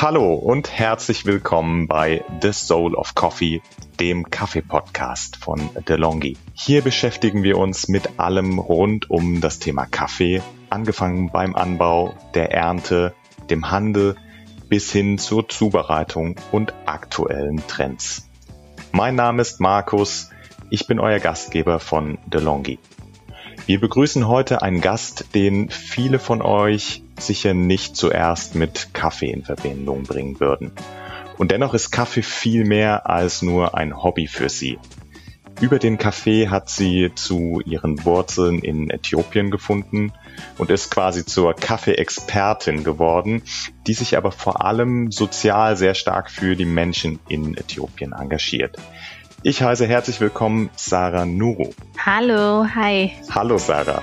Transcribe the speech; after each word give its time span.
Hallo 0.00 0.34
und 0.34 0.70
herzlich 0.70 1.26
willkommen 1.26 1.88
bei 1.88 2.24
The 2.40 2.52
Soul 2.52 2.94
of 2.94 3.16
Coffee, 3.16 3.60
dem 3.98 4.30
Kaffee-Podcast 4.30 5.38
von 5.38 5.70
DeLonghi. 5.88 6.36
Hier 6.54 6.82
beschäftigen 6.82 7.42
wir 7.42 7.58
uns 7.58 7.88
mit 7.88 8.20
allem 8.20 8.60
rund 8.60 9.10
um 9.10 9.40
das 9.40 9.58
Thema 9.58 9.86
Kaffee, 9.86 10.40
angefangen 10.70 11.32
beim 11.32 11.56
Anbau, 11.56 12.14
der 12.34 12.52
Ernte, 12.52 13.12
dem 13.50 13.72
Handel 13.72 14.14
bis 14.68 14.92
hin 14.92 15.18
zur 15.18 15.48
Zubereitung 15.48 16.36
und 16.52 16.74
aktuellen 16.86 17.60
Trends. 17.66 18.28
Mein 18.92 19.16
Name 19.16 19.42
ist 19.42 19.58
Markus, 19.58 20.30
ich 20.70 20.86
bin 20.86 21.00
euer 21.00 21.18
Gastgeber 21.18 21.80
von 21.80 22.18
DeLonghi. 22.26 22.78
Wir 23.66 23.80
begrüßen 23.80 24.28
heute 24.28 24.62
einen 24.62 24.80
Gast, 24.80 25.34
den 25.34 25.70
viele 25.70 26.20
von 26.20 26.40
euch 26.40 27.02
sicher 27.20 27.54
nicht 27.54 27.96
zuerst 27.96 28.54
mit 28.54 28.90
Kaffee 28.92 29.30
in 29.30 29.44
Verbindung 29.44 30.04
bringen 30.04 30.40
würden. 30.40 30.72
Und 31.36 31.50
dennoch 31.50 31.74
ist 31.74 31.90
Kaffee 31.90 32.22
viel 32.22 32.64
mehr 32.64 33.08
als 33.08 33.42
nur 33.42 33.76
ein 33.76 34.02
Hobby 34.02 34.26
für 34.26 34.48
sie. 34.48 34.78
Über 35.60 35.80
den 35.80 35.98
Kaffee 35.98 36.48
hat 36.48 36.70
sie 36.70 37.10
zu 37.16 37.60
ihren 37.64 38.04
Wurzeln 38.04 38.60
in 38.60 38.90
Äthiopien 38.90 39.50
gefunden 39.50 40.12
und 40.56 40.70
ist 40.70 40.90
quasi 40.90 41.26
zur 41.26 41.54
Kaffee-Expertin 41.54 42.84
geworden, 42.84 43.42
die 43.86 43.94
sich 43.94 44.16
aber 44.16 44.30
vor 44.30 44.64
allem 44.64 45.10
sozial 45.10 45.76
sehr 45.76 45.94
stark 45.94 46.30
für 46.30 46.54
die 46.54 46.64
Menschen 46.64 47.18
in 47.28 47.56
Äthiopien 47.56 48.12
engagiert. 48.12 48.76
Ich 49.42 49.62
heiße 49.62 49.86
herzlich 49.86 50.20
willkommen 50.20 50.70
Sarah 50.76 51.24
Nuru. 51.24 51.72
Hallo, 52.04 52.64
hi. 52.72 53.12
Hallo 53.30 53.58
Sarah. 53.58 54.02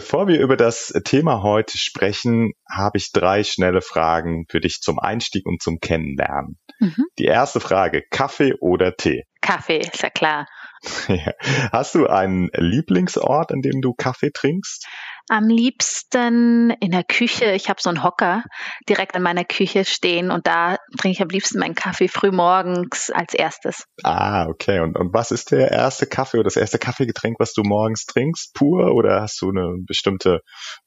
Bevor 0.00 0.28
wir 0.28 0.40
über 0.40 0.56
das 0.56 0.94
Thema 1.04 1.42
heute 1.42 1.76
sprechen, 1.76 2.54
habe 2.74 2.96
ich 2.96 3.12
drei 3.12 3.44
schnelle 3.44 3.82
Fragen 3.82 4.46
für 4.48 4.58
dich 4.58 4.80
zum 4.80 4.98
Einstieg 4.98 5.44
und 5.44 5.60
zum 5.60 5.78
Kennenlernen. 5.78 6.58
Mhm. 6.78 7.04
Die 7.18 7.26
erste 7.26 7.60
Frage, 7.60 8.02
Kaffee 8.10 8.54
oder 8.60 8.96
Tee? 8.96 9.24
Kaffee, 9.42 9.80
ist 9.80 10.02
ja 10.02 10.08
klar. 10.08 10.46
Hast 11.70 11.94
du 11.94 12.06
einen 12.06 12.48
Lieblingsort, 12.54 13.52
an 13.52 13.60
dem 13.60 13.82
du 13.82 13.92
Kaffee 13.92 14.30
trinkst? 14.32 14.86
Am 15.32 15.46
liebsten 15.46 16.70
in 16.80 16.90
der 16.90 17.04
Küche. 17.04 17.52
Ich 17.52 17.68
habe 17.68 17.80
so 17.80 17.88
einen 17.88 18.02
Hocker 18.02 18.42
direkt 18.88 19.14
an 19.14 19.22
meiner 19.22 19.44
Küche 19.44 19.84
stehen 19.84 20.32
und 20.32 20.48
da 20.48 20.76
trinke 20.98 21.12
ich 21.14 21.22
am 21.22 21.28
liebsten 21.28 21.60
meinen 21.60 21.76
Kaffee 21.76 22.08
früh 22.08 22.32
morgens 22.32 23.12
als 23.12 23.34
erstes. 23.34 23.84
Ah, 24.02 24.48
okay. 24.48 24.80
Und, 24.80 24.98
und 24.98 25.14
was 25.14 25.30
ist 25.30 25.52
der 25.52 25.70
erste 25.70 26.06
Kaffee 26.06 26.38
oder 26.38 26.48
das 26.48 26.56
erste 26.56 26.80
Kaffeegetränk, 26.80 27.38
was 27.38 27.52
du 27.52 27.62
morgens 27.62 28.06
trinkst? 28.06 28.54
Pur 28.54 28.92
oder 28.92 29.20
hast 29.20 29.40
du 29.40 29.50
eine 29.50 29.76
bestimmte, 29.86 30.40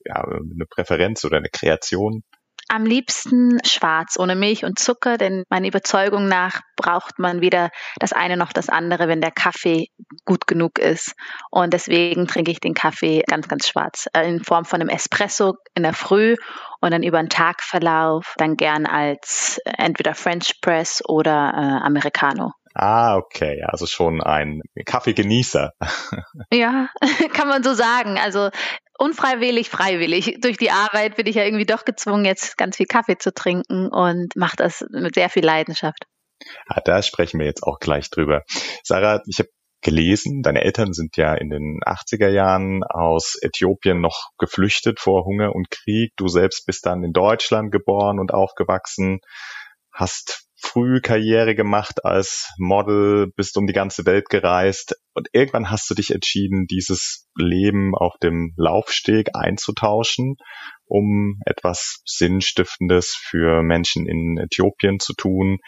ja, 0.03 0.15
eine 0.25 0.65
Präferenz 0.69 1.23
oder 1.23 1.37
eine 1.37 1.49
Kreation? 1.49 2.23
Am 2.69 2.85
liebsten 2.85 3.59
schwarz, 3.65 4.17
ohne 4.17 4.35
Milch 4.35 4.63
und 4.63 4.79
Zucker, 4.79 5.17
denn 5.17 5.43
meiner 5.49 5.67
Überzeugung 5.67 6.27
nach 6.27 6.61
braucht 6.75 7.19
man 7.19 7.41
weder 7.41 7.69
das 7.99 8.13
eine 8.13 8.37
noch 8.37 8.53
das 8.53 8.69
andere, 8.69 9.07
wenn 9.07 9.21
der 9.21 9.31
Kaffee 9.31 9.87
gut 10.25 10.47
genug 10.47 10.79
ist. 10.79 11.13
Und 11.51 11.73
deswegen 11.73 12.27
trinke 12.27 12.51
ich 12.51 12.59
den 12.59 12.73
Kaffee 12.73 13.23
ganz, 13.27 13.47
ganz 13.47 13.67
schwarz, 13.67 14.07
äh, 14.13 14.27
in 14.27 14.43
Form 14.43 14.65
von 14.65 14.81
einem 14.81 14.89
Espresso 14.89 15.55
in 15.75 15.83
der 15.83 15.93
Früh 15.93 16.35
und 16.81 16.91
dann 16.91 17.03
über 17.03 17.19
den 17.19 17.29
Tagverlauf 17.29 18.33
dann 18.37 18.55
gern 18.55 18.85
als 18.85 19.59
entweder 19.65 20.15
French 20.15 20.59
Press 20.61 21.01
oder 21.07 21.53
äh, 21.55 21.85
Americano. 21.85 22.53
Ah, 22.73 23.17
okay, 23.17 23.61
also 23.63 23.85
schon 23.85 24.21
ein 24.21 24.61
Kaffeegenießer. 24.85 25.73
ja, 26.51 26.89
kann 27.33 27.47
man 27.47 27.63
so 27.63 27.73
sagen. 27.73 28.17
Also 28.17 28.49
unfreiwillig, 28.97 29.69
freiwillig. 29.69 30.37
Durch 30.41 30.57
die 30.57 30.71
Arbeit 30.71 31.15
bin 31.15 31.27
ich 31.27 31.35
ja 31.35 31.43
irgendwie 31.43 31.65
doch 31.65 31.85
gezwungen, 31.85 32.25
jetzt 32.25 32.57
ganz 32.57 32.77
viel 32.77 32.87
Kaffee 32.87 33.17
zu 33.17 33.33
trinken 33.33 33.89
und 33.89 34.35
mache 34.35 34.55
das 34.55 34.83
mit 34.89 35.15
sehr 35.15 35.29
viel 35.29 35.45
Leidenschaft. 35.45 36.05
Ah, 36.67 36.81
da 36.83 37.01
sprechen 37.01 37.39
wir 37.39 37.45
jetzt 37.45 37.63
auch 37.63 37.79
gleich 37.79 38.09
drüber. 38.09 38.41
Sarah, 38.83 39.21
ich 39.27 39.39
habe 39.39 39.49
gelesen, 39.81 40.41
deine 40.41 40.63
Eltern 40.63 40.93
sind 40.93 41.17
ja 41.17 41.35
in 41.35 41.49
den 41.49 41.79
80er 41.85 42.29
Jahren 42.29 42.83
aus 42.83 43.35
Äthiopien 43.41 44.01
noch 44.01 44.29
geflüchtet 44.37 44.99
vor 44.99 45.25
Hunger 45.25 45.53
und 45.53 45.69
Krieg. 45.69 46.13
Du 46.15 46.27
selbst 46.27 46.65
bist 46.65 46.85
dann 46.85 47.03
in 47.03 47.11
Deutschland 47.11 47.71
geboren 47.71 48.19
und 48.19 48.33
aufgewachsen, 48.33 49.19
hast 49.91 50.47
früh 50.63 51.01
Karriere 51.01 51.55
gemacht 51.55 52.05
als 52.05 52.49
Model, 52.57 53.27
bist 53.35 53.57
um 53.57 53.67
die 53.67 53.73
ganze 53.73 54.05
Welt 54.05 54.29
gereist 54.29 54.95
und 55.13 55.27
irgendwann 55.33 55.69
hast 55.69 55.89
du 55.89 55.93
dich 55.93 56.11
entschieden, 56.11 56.67
dieses 56.67 57.27
Leben 57.35 57.93
auf 57.95 58.13
dem 58.23 58.53
Laufsteg 58.55 59.31
einzutauschen, 59.33 60.37
um 60.85 61.39
etwas 61.45 62.01
Sinnstiftendes 62.05 63.15
für 63.19 63.61
Menschen 63.61 64.07
in 64.07 64.37
Äthiopien 64.37 64.99
zu 64.99 65.13
tun, 65.13 65.59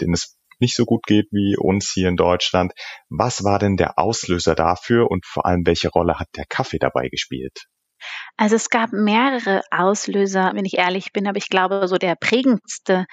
denen 0.00 0.12
es 0.12 0.36
nicht 0.60 0.76
so 0.76 0.84
gut 0.84 1.04
geht 1.06 1.26
wie 1.32 1.56
uns 1.58 1.90
hier 1.92 2.08
in 2.08 2.16
Deutschland. 2.16 2.72
Was 3.08 3.44
war 3.44 3.58
denn 3.58 3.76
der 3.76 3.98
Auslöser 3.98 4.54
dafür 4.54 5.10
und 5.10 5.24
vor 5.26 5.46
allem 5.46 5.66
welche 5.66 5.88
Rolle 5.88 6.18
hat 6.18 6.28
der 6.36 6.44
Kaffee 6.48 6.78
dabei 6.78 7.08
gespielt? 7.08 7.66
Also 8.36 8.56
es 8.56 8.70
gab 8.70 8.92
mehrere 8.92 9.62
Auslöser, 9.70 10.52
wenn 10.54 10.64
ich 10.64 10.78
ehrlich 10.78 11.12
bin, 11.12 11.26
aber 11.26 11.38
ich 11.38 11.48
glaube, 11.48 11.86
so 11.88 11.96
der 11.96 12.16
prägendste 12.16 13.06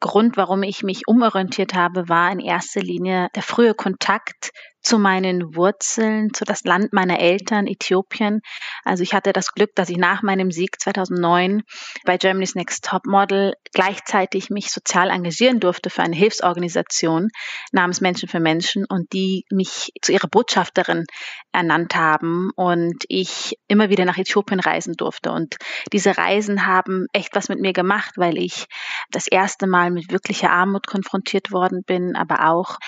Grund, 0.00 0.36
warum 0.36 0.62
ich 0.62 0.82
mich 0.82 1.02
umorientiert 1.06 1.74
habe, 1.74 2.08
war 2.08 2.30
in 2.32 2.40
erster 2.40 2.80
Linie 2.80 3.28
der 3.34 3.42
frühe 3.42 3.74
Kontakt 3.74 4.50
zu 4.82 4.98
meinen 4.98 5.54
Wurzeln, 5.54 6.32
zu 6.32 6.44
das 6.44 6.64
Land 6.64 6.92
meiner 6.92 7.20
Eltern, 7.20 7.66
Äthiopien. 7.66 8.40
Also 8.84 9.02
ich 9.02 9.14
hatte 9.14 9.32
das 9.32 9.52
Glück, 9.52 9.70
dass 9.74 9.90
ich 9.90 9.98
nach 9.98 10.22
meinem 10.22 10.50
Sieg 10.50 10.80
2009 10.80 11.62
bei 12.04 12.16
Germany's 12.16 12.54
Next 12.54 12.84
Top 12.84 13.06
Model 13.06 13.54
gleichzeitig 13.72 14.50
mich 14.50 14.70
sozial 14.70 15.10
engagieren 15.10 15.60
durfte 15.60 15.90
für 15.90 16.02
eine 16.02 16.16
Hilfsorganisation 16.16 17.28
namens 17.72 18.00
Menschen 18.00 18.28
für 18.28 18.40
Menschen 18.40 18.84
und 18.88 19.12
die 19.12 19.44
mich 19.50 19.92
zu 20.00 20.12
ihrer 20.12 20.28
Botschafterin 20.28 21.04
ernannt 21.52 21.94
haben 21.94 22.50
und 22.56 23.04
ich 23.08 23.56
immer 23.68 23.90
wieder 23.90 24.04
nach 24.04 24.18
Äthiopien 24.18 24.60
reisen 24.60 24.94
durfte. 24.94 25.30
Und 25.32 25.56
diese 25.92 26.16
Reisen 26.16 26.66
haben 26.66 27.06
echt 27.12 27.34
was 27.34 27.48
mit 27.48 27.60
mir 27.60 27.72
gemacht, 27.72 28.12
weil 28.16 28.38
ich 28.38 28.66
das 29.10 29.26
erste 29.26 29.66
Mal 29.66 29.90
mit 29.90 30.10
wirklicher 30.10 30.50
Armut 30.50 30.86
konfrontiert 30.86 31.52
worden 31.52 31.82
bin, 31.84 32.16
aber 32.16 32.48
auch 32.48 32.78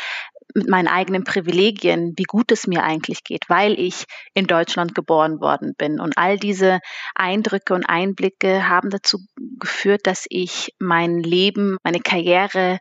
mit 0.54 0.68
meinen 0.68 0.88
eigenen 0.88 1.24
Privilegien, 1.24 2.12
wie 2.16 2.24
gut 2.24 2.52
es 2.52 2.66
mir 2.66 2.82
eigentlich 2.82 3.24
geht, 3.24 3.44
weil 3.48 3.78
ich 3.78 4.04
in 4.34 4.46
Deutschland 4.46 4.94
geboren 4.94 5.40
worden 5.40 5.74
bin. 5.76 6.00
Und 6.00 6.16
all 6.16 6.38
diese 6.38 6.80
Eindrücke 7.14 7.74
und 7.74 7.84
Einblicke 7.84 8.68
haben 8.68 8.90
dazu 8.90 9.18
geführt, 9.58 10.02
dass 10.04 10.26
ich 10.28 10.74
mein 10.78 11.22
Leben, 11.22 11.76
meine 11.84 12.00
Karriere 12.00 12.78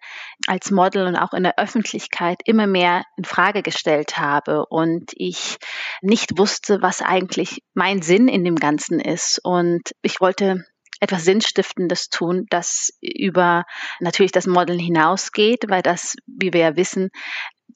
als 0.48 0.72
Model 0.72 1.08
und 1.08 1.16
auch 1.16 1.34
in 1.34 1.44
der 1.44 1.60
Öffentlichkeit 1.60 2.42
immer 2.46 2.68
mehr 2.68 3.04
in 3.18 3.24
Frage 3.24 3.62
gestellt 3.62 4.18
habe 4.18 4.66
und 4.68 5.12
ich 5.16 5.58
nicht 6.02 6.38
wusste, 6.38 6.82
was 6.82 7.02
eigentlich 7.02 7.62
mein 7.74 8.02
Sinn 8.02 8.28
in 8.28 8.44
dem 8.44 8.56
Ganzen 8.56 9.00
ist. 9.00 9.40
Und 9.44 9.92
ich 10.02 10.20
wollte 10.22 10.66
etwas 11.02 11.26
Sinnstiftendes 11.26 12.10
tun, 12.10 12.46
das 12.50 12.92
über 13.02 13.66
natürlich 14.00 14.32
das 14.32 14.48
Modeln 14.48 14.80
hinausgeht, 14.80 15.66
weil 15.68 15.82
das, 15.82 16.16
wie 16.28 16.54
wir 16.54 16.62
ja 16.62 16.76
wissen, 16.78 17.10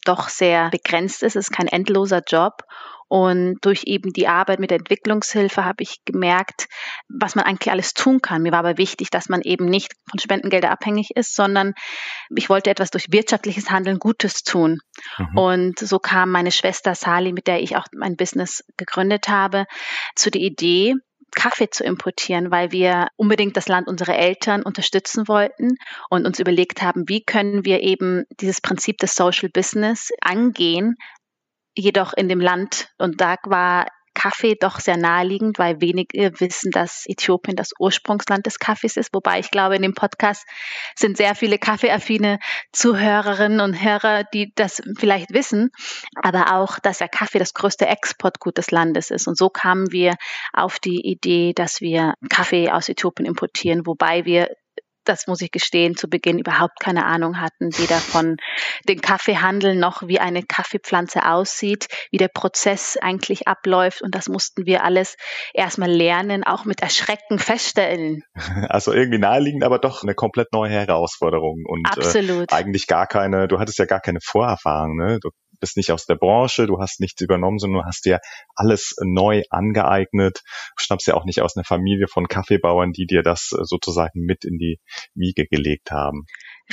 doch 0.05 0.29
sehr 0.29 0.69
begrenzt 0.69 1.23
ist. 1.23 1.35
Es 1.35 1.47
ist 1.47 1.51
kein 1.51 1.67
endloser 1.67 2.21
Job. 2.25 2.61
Und 3.07 3.59
durch 3.61 3.83
eben 3.85 4.13
die 4.13 4.27
Arbeit 4.27 4.59
mit 4.59 4.71
der 4.71 4.79
Entwicklungshilfe 4.79 5.63
habe 5.63 5.83
ich 5.83 6.03
gemerkt, 6.05 6.67
was 7.07 7.35
man 7.35 7.45
eigentlich 7.45 7.71
alles 7.71 7.93
tun 7.93 8.19
kann. 8.19 8.41
Mir 8.41 8.51
war 8.51 8.59
aber 8.59 8.79
wichtig, 8.79 9.11
dass 9.11 9.29
man 9.29 9.41
eben 9.41 9.65
nicht 9.65 9.93
von 10.09 10.19
Spendengelder 10.19 10.71
abhängig 10.71 11.11
ist, 11.15 11.35
sondern 11.35 11.73
ich 12.35 12.49
wollte 12.49 12.71
etwas 12.71 12.89
durch 12.89 13.11
wirtschaftliches 13.11 13.69
Handeln 13.69 13.99
Gutes 13.99 14.41
tun. 14.41 14.79
Mhm. 15.19 15.37
Und 15.37 15.79
so 15.79 15.99
kam 15.99 16.31
meine 16.31 16.51
Schwester 16.51 16.95
Sali, 16.95 17.31
mit 17.31 17.45
der 17.45 17.61
ich 17.61 17.77
auch 17.77 17.85
mein 17.93 18.15
Business 18.15 18.63
gegründet 18.75 19.29
habe, 19.29 19.65
zu 20.15 20.31
der 20.31 20.41
Idee, 20.41 20.95
Kaffee 21.35 21.69
zu 21.69 21.83
importieren, 21.83 22.51
weil 22.51 22.71
wir 22.71 23.07
unbedingt 23.17 23.57
das 23.57 23.67
Land 23.67 23.87
unserer 23.87 24.15
Eltern 24.15 24.63
unterstützen 24.63 25.27
wollten 25.27 25.75
und 26.09 26.25
uns 26.25 26.39
überlegt 26.39 26.81
haben, 26.81 27.07
wie 27.07 27.23
können 27.23 27.65
wir 27.65 27.81
eben 27.81 28.25
dieses 28.39 28.61
Prinzip 28.61 28.97
des 28.97 29.15
Social 29.15 29.49
Business 29.49 30.11
angehen, 30.21 30.95
jedoch 31.75 32.13
in 32.13 32.29
dem 32.29 32.39
Land. 32.39 32.89
Und 32.97 33.21
da 33.21 33.35
war 33.43 33.87
Kaffee 34.25 34.55
doch 34.59 34.79
sehr 34.79 34.97
naheliegend, 34.97 35.59
weil 35.59 35.81
wenige 35.81 36.31
wissen, 36.39 36.71
dass 36.71 37.05
Äthiopien 37.05 37.55
das 37.55 37.73
Ursprungsland 37.77 38.47
des 38.47 38.57
Kaffees 38.57 38.97
ist. 38.97 39.13
Wobei 39.13 39.37
ich 39.37 39.51
glaube, 39.51 39.75
in 39.75 39.83
dem 39.83 39.93
Podcast 39.93 40.47
sind 40.95 41.15
sehr 41.15 41.35
viele 41.35 41.59
kaffeeaffine 41.59 42.39
Zuhörerinnen 42.71 43.59
und 43.59 43.83
Hörer, 43.83 44.23
die 44.23 44.51
das 44.55 44.81
vielleicht 44.97 45.31
wissen, 45.31 45.69
aber 46.23 46.55
auch, 46.55 46.79
dass 46.79 46.97
der 46.97 47.07
Kaffee 47.07 47.37
das 47.37 47.53
größte 47.53 47.85
Exportgut 47.85 48.57
des 48.57 48.71
Landes 48.71 49.11
ist. 49.11 49.27
Und 49.27 49.37
so 49.37 49.49
kamen 49.49 49.91
wir 49.91 50.15
auf 50.53 50.79
die 50.79 51.01
Idee, 51.05 51.53
dass 51.53 51.79
wir 51.79 52.15
Kaffee 52.27 52.71
aus 52.71 52.89
Äthiopien 52.89 53.27
importieren, 53.27 53.85
wobei 53.85 54.25
wir 54.25 54.49
das 55.05 55.27
muss 55.27 55.41
ich 55.41 55.51
gestehen, 55.51 55.95
zu 55.95 56.09
Beginn 56.09 56.39
überhaupt 56.39 56.79
keine 56.79 57.05
Ahnung 57.05 57.39
hatten, 57.39 57.77
weder 57.77 57.97
von 57.97 58.37
dem 58.87 59.01
Kaffeehandel 59.01 59.75
noch 59.75 60.03
wie 60.07 60.19
eine 60.19 60.43
Kaffeepflanze 60.43 61.25
aussieht, 61.25 61.87
wie 62.11 62.17
der 62.17 62.27
Prozess 62.27 62.97
eigentlich 63.01 63.47
abläuft. 63.47 64.01
Und 64.01 64.15
das 64.15 64.27
mussten 64.27 64.65
wir 64.65 64.83
alles 64.83 65.15
erstmal 65.53 65.91
lernen, 65.91 66.43
auch 66.43 66.65
mit 66.65 66.81
Erschrecken 66.81 67.39
feststellen. 67.39 68.23
Also 68.69 68.93
irgendwie 68.93 69.19
naheliegend, 69.19 69.63
aber 69.63 69.79
doch 69.79 70.03
eine 70.03 70.15
komplett 70.15 70.51
neue 70.51 70.71
Herausforderung 70.71 71.63
und 71.65 71.87
Absolut. 71.87 72.51
Äh, 72.51 72.55
eigentlich 72.55 72.87
gar 72.87 73.05
keine, 73.07 73.47
du 73.47 73.59
hattest 73.59 73.77
ja 73.77 73.85
gar 73.85 73.99
keine 73.99 74.19
Vorerfahrung, 74.21 74.95
ne? 74.97 75.19
Du 75.21 75.29
bist 75.59 75.77
nicht 75.77 75.91
aus 75.91 76.05
der 76.05 76.15
Branche, 76.15 76.67
du 76.67 76.79
hast 76.79 76.99
nichts 76.99 77.21
übernommen, 77.21 77.59
sondern 77.59 77.81
du 77.81 77.87
hast 77.87 78.05
dir 78.05 78.19
alles 78.55 78.95
neu 79.01 79.43
angeeignet. 79.49 80.41
Du 80.77 80.83
stammst 80.83 81.07
ja 81.07 81.15
auch 81.15 81.25
nicht 81.25 81.41
aus 81.41 81.55
einer 81.55 81.63
Familie 81.63 82.07
von 82.07 82.27
Kaffeebauern, 82.27 82.91
die 82.91 83.05
dir 83.05 83.23
das 83.23 83.49
sozusagen 83.49 84.21
mit 84.21 84.45
in 84.45 84.57
die 84.57 84.79
Wiege 85.13 85.45
gelegt 85.45 85.91
haben. 85.91 86.25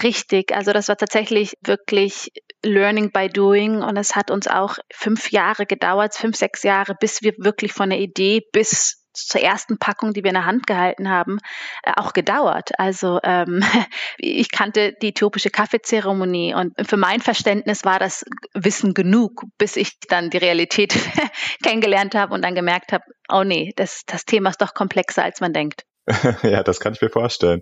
Richtig, 0.03 0.55
also 0.55 0.73
das 0.73 0.89
war 0.89 0.97
tatsächlich 0.97 1.55
wirklich 1.61 2.31
Learning 2.65 3.13
by 3.13 3.29
Doing 3.29 3.83
und 3.83 3.97
es 3.97 4.17
hat 4.17 4.31
uns 4.31 4.47
auch 4.47 4.79
fünf 4.93 5.33
Jahre 5.33 5.67
gedauert, 5.67 6.15
fünf, 6.15 6.37
sechs 6.37 6.63
Jahre, 6.63 6.95
bis 6.99 7.23
wir 7.23 7.35
wirklich 7.39 7.73
von 7.73 7.91
der 7.91 7.99
Idee 7.99 8.43
bis 8.53 9.02
zur 9.13 9.41
ersten 9.41 9.79
Packung, 9.79 10.13
die 10.13 10.23
wir 10.23 10.31
in 10.31 10.35
der 10.35 10.47
Hand 10.47 10.67
gehalten 10.67 11.09
haben, 11.09 11.39
äh, 11.83 11.93
auch 11.97 12.13
gedauert. 12.13 12.71
Also 12.79 13.21
ähm, 13.23 13.63
ich 14.19 14.51
kannte 14.51 14.95
die 15.01 15.09
äthiopische 15.09 15.51
Kaffeezeremonie 15.51 16.55
und 16.55 16.75
für 16.87 16.97
mein 16.97 17.21
Verständnis 17.21 17.85
war 17.85 17.99
das 17.99 18.25
Wissen 18.55 18.95
genug, 18.95 19.45
bis 19.59 19.77
ich 19.77 19.99
dann 20.09 20.31
die 20.31 20.39
Realität 20.39 20.95
kennengelernt 21.63 22.15
habe 22.15 22.35
und 22.35 22.43
dann 22.43 22.55
gemerkt 22.55 22.93
habe, 22.93 23.05
oh 23.29 23.45
nee, 23.45 23.73
das, 23.77 24.03
das 24.07 24.25
Thema 24.25 24.51
ist 24.51 24.61
doch 24.61 24.75
komplexer, 24.75 25.23
als 25.23 25.41
man 25.41 25.53
denkt. 25.53 25.85
ja, 26.43 26.63
das 26.63 26.81
kann 26.81 26.95
ich 26.95 27.01
mir 27.01 27.11
vorstellen. 27.11 27.61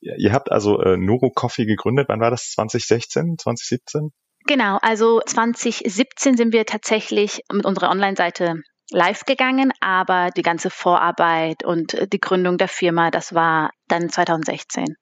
Ihr 0.00 0.32
habt 0.32 0.50
also 0.50 0.80
äh, 0.80 0.96
Nuro 0.96 1.30
Coffee 1.30 1.64
gegründet. 1.64 2.06
Wann 2.08 2.20
war 2.20 2.30
das? 2.30 2.50
2016, 2.50 3.36
2017? 3.38 4.10
Genau, 4.46 4.78
also 4.80 5.20
2017 5.24 6.36
sind 6.36 6.52
wir 6.52 6.64
tatsächlich 6.64 7.42
mit 7.52 7.66
unserer 7.66 7.90
Online-Seite 7.90 8.62
live 8.90 9.24
gegangen, 9.24 9.72
aber 9.80 10.30
die 10.30 10.42
ganze 10.42 10.70
Vorarbeit 10.70 11.64
und 11.64 11.94
äh, 11.94 12.08
die 12.08 12.20
Gründung 12.20 12.58
der 12.58 12.68
Firma, 12.68 13.10
das 13.10 13.34
war 13.34 13.70
dann 13.88 14.08
2016. 14.08 14.96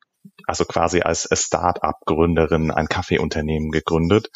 Also 0.46 0.64
quasi 0.64 1.02
als 1.02 1.28
Start-up-Gründerin 1.32 2.70
ein 2.70 2.88
Kaffeeunternehmen 2.88 3.70
gegründet 3.70 4.30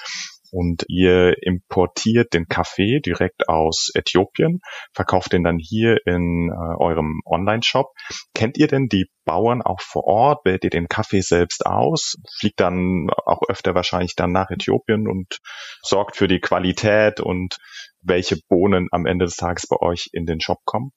und 0.53 0.85
ihr 0.89 1.35
importiert 1.43 2.33
den 2.35 2.47
Kaffee 2.47 3.01
direkt 3.01 3.49
aus 3.49 3.91
Äthiopien, 3.95 4.61
verkauft 4.93 5.33
den 5.33 5.45
dann 5.45 5.59
hier 5.59 5.99
in 6.07 6.51
äh, 6.51 6.83
eurem 6.83 7.21
Online-Shop. 7.25 7.89
Kennt 8.35 8.59
ihr 8.59 8.67
denn 8.67 8.89
die 8.89 9.07
Bauern 9.25 9.63
auch 9.63 9.81
vor 9.81 10.05
Ort? 10.05 10.45
Wählt 10.45 10.65
ihr 10.65 10.71
den 10.71 10.89
Kaffee 10.89 11.21
selbst 11.21 11.67
aus? 11.67 12.17
Fliegt 12.39 12.61
dann 12.61 13.09
auch 13.27 13.43
öfter 13.49 13.75
wahrscheinlich 13.75 14.15
dann 14.17 14.33
nach 14.33 14.51
Äthiopien 14.51 15.09
und 15.09 15.39
sorgt 15.83 16.17
für 16.17 16.29
die 16.29 16.41
Qualität 16.41 17.21
und 17.21 17.59
welche 18.03 18.37
Bohnen 18.49 18.89
am 18.93 19.07
Ende 19.07 19.27
des 19.27 19.37
Tages 19.37 19.67
bei 19.69 19.77
euch 19.81 20.09
in 20.13 20.27
den 20.27 20.41
Shop 20.41 20.59
kommen? 20.65 20.93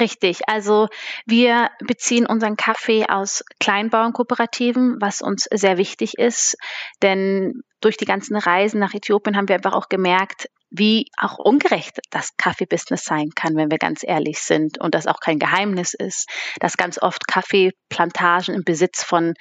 Richtig. 0.00 0.40
Also 0.48 0.88
wir 1.26 1.70
beziehen 1.86 2.26
unseren 2.26 2.56
Kaffee 2.56 3.06
aus 3.08 3.44
Kleinbauernkooperativen, 3.60 4.96
was 5.00 5.20
uns 5.20 5.48
sehr 5.52 5.76
wichtig 5.76 6.14
ist. 6.18 6.56
Denn 7.02 7.62
durch 7.80 7.96
die 7.96 8.06
ganzen 8.06 8.36
Reisen 8.36 8.80
nach 8.80 8.94
Äthiopien 8.94 9.36
haben 9.36 9.48
wir 9.48 9.56
einfach 9.56 9.74
auch 9.74 9.88
gemerkt, 9.88 10.48
wie 10.74 11.10
auch 11.18 11.38
ungerecht 11.38 11.98
das 12.10 12.30
Kaffeebusiness 12.38 13.04
sein 13.04 13.30
kann, 13.34 13.56
wenn 13.56 13.70
wir 13.70 13.76
ganz 13.76 14.02
ehrlich 14.02 14.38
sind 14.38 14.80
und 14.80 14.94
das 14.94 15.06
auch 15.06 15.20
kein 15.20 15.38
Geheimnis 15.38 15.92
ist, 15.92 16.30
dass 16.60 16.78
ganz 16.78 17.00
oft 17.00 17.28
Kaffeeplantagen 17.28 18.54
im 18.54 18.64
Besitz 18.64 19.04
von 19.04 19.34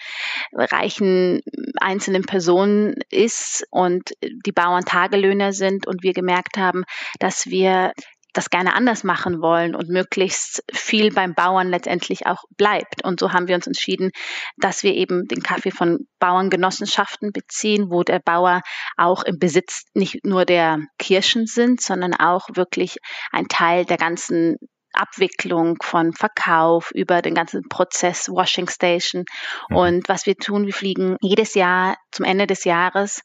reichen 0.54 1.42
einzelnen 1.80 2.24
Personen 2.24 2.96
ist 3.10 3.66
und 3.72 4.12
die 4.22 4.52
Bauern 4.52 4.84
Tagelöhner 4.84 5.54
sind 5.54 5.88
und 5.88 6.04
wir 6.04 6.12
gemerkt 6.12 6.58
haben, 6.58 6.84
dass 7.20 7.46
wir 7.46 7.94
das 8.34 8.50
gerne 8.50 8.74
anders 8.74 9.04
machen 9.04 9.42
wollen 9.42 9.76
und 9.76 9.90
möglichst 9.90 10.64
viel 10.72 11.12
beim 11.12 11.34
Bauern 11.34 11.70
letztendlich 11.70 12.26
auch 12.26 12.44
bleibt. 12.58 13.04
Und 13.04 13.20
so 13.20 13.34
haben 13.34 13.48
wir 13.48 13.56
uns 13.56 13.68
entschieden, 13.68 14.12
dass 14.58 14.84
wir 14.84 14.94
eben 14.94 15.28
den 15.28 15.44
Kaffee 15.44 15.72
von 15.72 16.08
Bauerngenossenschaften 16.20 17.32
beziehen, 17.32 17.90
wo 17.90 18.04
der 18.04 18.20
Bauer 18.20 18.62
auch 18.98 19.24
im 19.24 19.38
Besitz 19.38 19.84
nicht 19.94 20.26
nur 20.26 20.46
der 20.46 20.80
Kirschen 20.98 21.46
sind, 21.46 21.82
sondern 21.82 22.14
auch 22.14 22.48
wirklich 22.54 22.98
ein 23.32 23.48
Teil 23.48 23.86
der 23.86 23.98
ganzen 23.98 24.58
Abwicklung 24.94 25.78
von 25.82 26.14
Verkauf 26.14 26.92
über 26.92 27.22
den 27.22 27.34
ganzen 27.34 27.68
Prozess 27.70 28.30
Washing 28.30 28.70
Station. 28.70 29.26
Mhm. 29.70 29.76
Und 29.76 30.10
was 30.10 30.26
wir 30.26 30.36
tun, 30.36 30.66
wir 30.66 30.74
fliegen 30.74 31.18
jedes 31.22 31.54
Jahr 31.54 31.96
zum 32.12 32.26
Ende 32.26 32.48
des 32.48 32.64
Jahres 32.66 33.22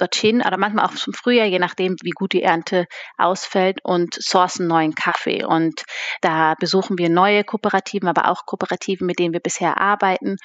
dorthin 0.00 0.40
oder 0.40 0.56
manchmal 0.56 0.86
auch 0.86 0.94
zum 0.94 1.12
Frühjahr, 1.12 1.46
je 1.46 1.58
nachdem, 1.58 1.96
wie 2.02 2.10
gut 2.10 2.32
die 2.32 2.42
Ernte 2.42 2.86
ausfällt 3.16 3.78
und 3.82 4.14
sourcen 4.14 4.66
neuen 4.66 4.94
Kaffee. 4.94 5.44
Und 5.44 5.84
da 6.20 6.54
besuchen 6.58 6.98
wir 6.98 7.08
neue 7.08 7.44
Kooperativen, 7.44 8.08
aber 8.08 8.30
auch 8.30 8.46
Kooperativen, 8.46 9.06
mit 9.06 9.18
denen 9.18 9.32
wir 9.32 9.40
bisher 9.40 9.78
arbeiten 9.78 10.36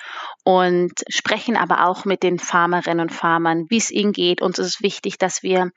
und 0.43 0.91
sprechen 1.09 1.55
aber 1.55 1.87
auch 1.87 2.05
mit 2.05 2.23
den 2.23 2.39
Farmerinnen 2.39 3.01
und 3.01 3.11
Farmern, 3.11 3.65
wie 3.69 3.77
es 3.77 3.91
ihnen 3.91 4.11
geht. 4.11 4.41
Uns 4.41 4.59
ist 4.59 4.67
es 4.67 4.81
wichtig, 4.81 5.17
dass 5.17 5.43
wir 5.43 5.71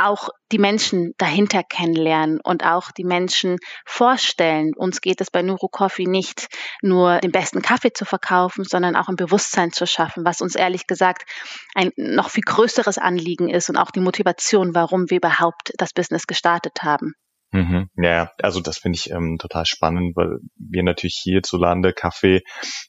auch 0.00 0.30
die 0.50 0.58
Menschen 0.58 1.14
dahinter 1.18 1.62
kennenlernen 1.62 2.40
und 2.42 2.64
auch 2.64 2.90
die 2.90 3.04
Menschen 3.04 3.58
vorstellen. 3.84 4.72
Uns 4.74 5.00
geht 5.00 5.20
es 5.20 5.30
bei 5.30 5.42
Nuro 5.42 5.68
Coffee 5.68 6.06
nicht 6.06 6.48
nur 6.82 7.18
den 7.18 7.32
besten 7.32 7.62
Kaffee 7.62 7.92
zu 7.92 8.04
verkaufen, 8.04 8.64
sondern 8.64 8.96
auch 8.96 9.08
ein 9.08 9.16
Bewusstsein 9.16 9.72
zu 9.72 9.86
schaffen, 9.86 10.24
was 10.24 10.40
uns 10.40 10.54
ehrlich 10.54 10.86
gesagt 10.86 11.30
ein 11.74 11.90
noch 11.96 12.30
viel 12.30 12.44
größeres 12.44 12.98
Anliegen 12.98 13.48
ist 13.48 13.68
und 13.68 13.76
auch 13.76 13.90
die 13.90 14.00
Motivation, 14.00 14.74
warum 14.74 15.10
wir 15.10 15.18
überhaupt 15.18 15.72
das 15.76 15.92
Business 15.92 16.26
gestartet 16.26 16.82
haben. 16.82 17.14
Mhm. 17.52 17.88
Ja, 17.96 18.30
also 18.40 18.60
das 18.60 18.78
finde 18.78 18.96
ich 18.96 19.10
ähm, 19.10 19.36
total 19.38 19.66
spannend, 19.66 20.16
weil 20.16 20.38
wir 20.56 20.82
natürlich 20.84 21.20
hierzulande 21.22 21.92
Kaffee 21.92 22.42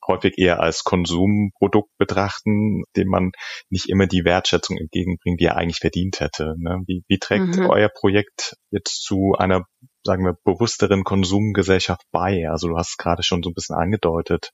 häufig 0.08 0.38
eher 0.38 0.60
als 0.60 0.84
Konsumprodukt 0.84 1.90
betrachten, 1.98 2.84
dem 2.96 3.08
man 3.08 3.32
nicht 3.70 3.90
immer 3.90 4.06
die 4.06 4.24
Wertschätzung 4.24 4.78
entgegenbringt, 4.78 5.40
die 5.40 5.46
er 5.46 5.58
eigentlich 5.58 5.80
verdient 5.80 6.20
hätte. 6.20 6.54
Ne? 6.58 6.82
Wie, 6.86 7.04
wie 7.08 7.18
trägt 7.18 7.58
mhm. 7.58 7.70
euer 7.70 7.90
Projekt 7.90 8.56
jetzt 8.70 9.04
zu 9.04 9.34
einer, 9.38 9.66
sagen 10.06 10.26
wir, 10.26 10.36
bewussteren 10.44 11.04
Konsumgesellschaft 11.04 12.04
bei? 12.12 12.48
Also 12.50 12.68
du 12.68 12.78
hast 12.78 12.92
es 12.92 12.98
gerade 12.98 13.24
schon 13.24 13.42
so 13.42 13.50
ein 13.50 13.56
bisschen 13.56 13.76
angedeutet. 13.76 14.52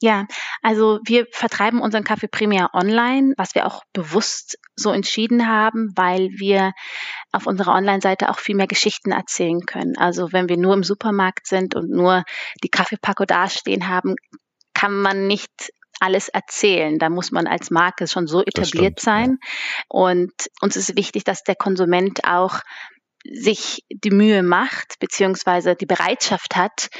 Ja, 0.00 0.26
also 0.62 1.00
wir 1.06 1.26
vertreiben 1.32 1.80
unseren 1.80 2.04
Kaffee 2.04 2.28
primär 2.28 2.70
online, 2.74 3.32
was 3.38 3.54
wir 3.54 3.66
auch 3.66 3.82
bewusst 3.94 4.58
so 4.74 4.90
entschieden 4.92 5.48
haben, 5.48 5.92
weil 5.96 6.28
wir 6.36 6.72
auf 7.32 7.46
unserer 7.46 7.74
Online-Seite 7.74 8.28
auch 8.28 8.38
viel 8.38 8.56
mehr 8.56 8.66
Geschichten 8.66 9.10
erzählen 9.10 9.60
können. 9.64 9.96
Also 9.96 10.32
wenn 10.32 10.50
wir 10.50 10.58
nur 10.58 10.74
im 10.74 10.84
Supermarkt 10.84 11.46
sind 11.46 11.74
und 11.74 11.90
nur 11.90 12.24
die 12.62 12.68
Kaffeepacko 12.68 13.24
dastehen 13.24 13.88
haben, 13.88 14.16
kann 14.74 15.00
man 15.00 15.26
nicht 15.26 15.72
alles 15.98 16.28
erzählen. 16.28 16.98
Da 16.98 17.08
muss 17.08 17.30
man 17.30 17.46
als 17.46 17.70
Marke 17.70 18.06
schon 18.06 18.26
so 18.26 18.42
etabliert 18.42 19.00
stimmt, 19.00 19.00
sein. 19.00 19.38
Ja. 19.40 19.48
Und 19.88 20.32
uns 20.60 20.76
ist 20.76 20.94
wichtig, 20.96 21.24
dass 21.24 21.42
der 21.42 21.56
Konsument 21.56 22.24
auch 22.24 22.60
sich 23.24 23.84
die 23.90 24.10
Mühe 24.10 24.42
macht, 24.42 24.98
beziehungsweise 25.00 25.74
die 25.74 25.86
Bereitschaft 25.86 26.54
hat, 26.54 26.90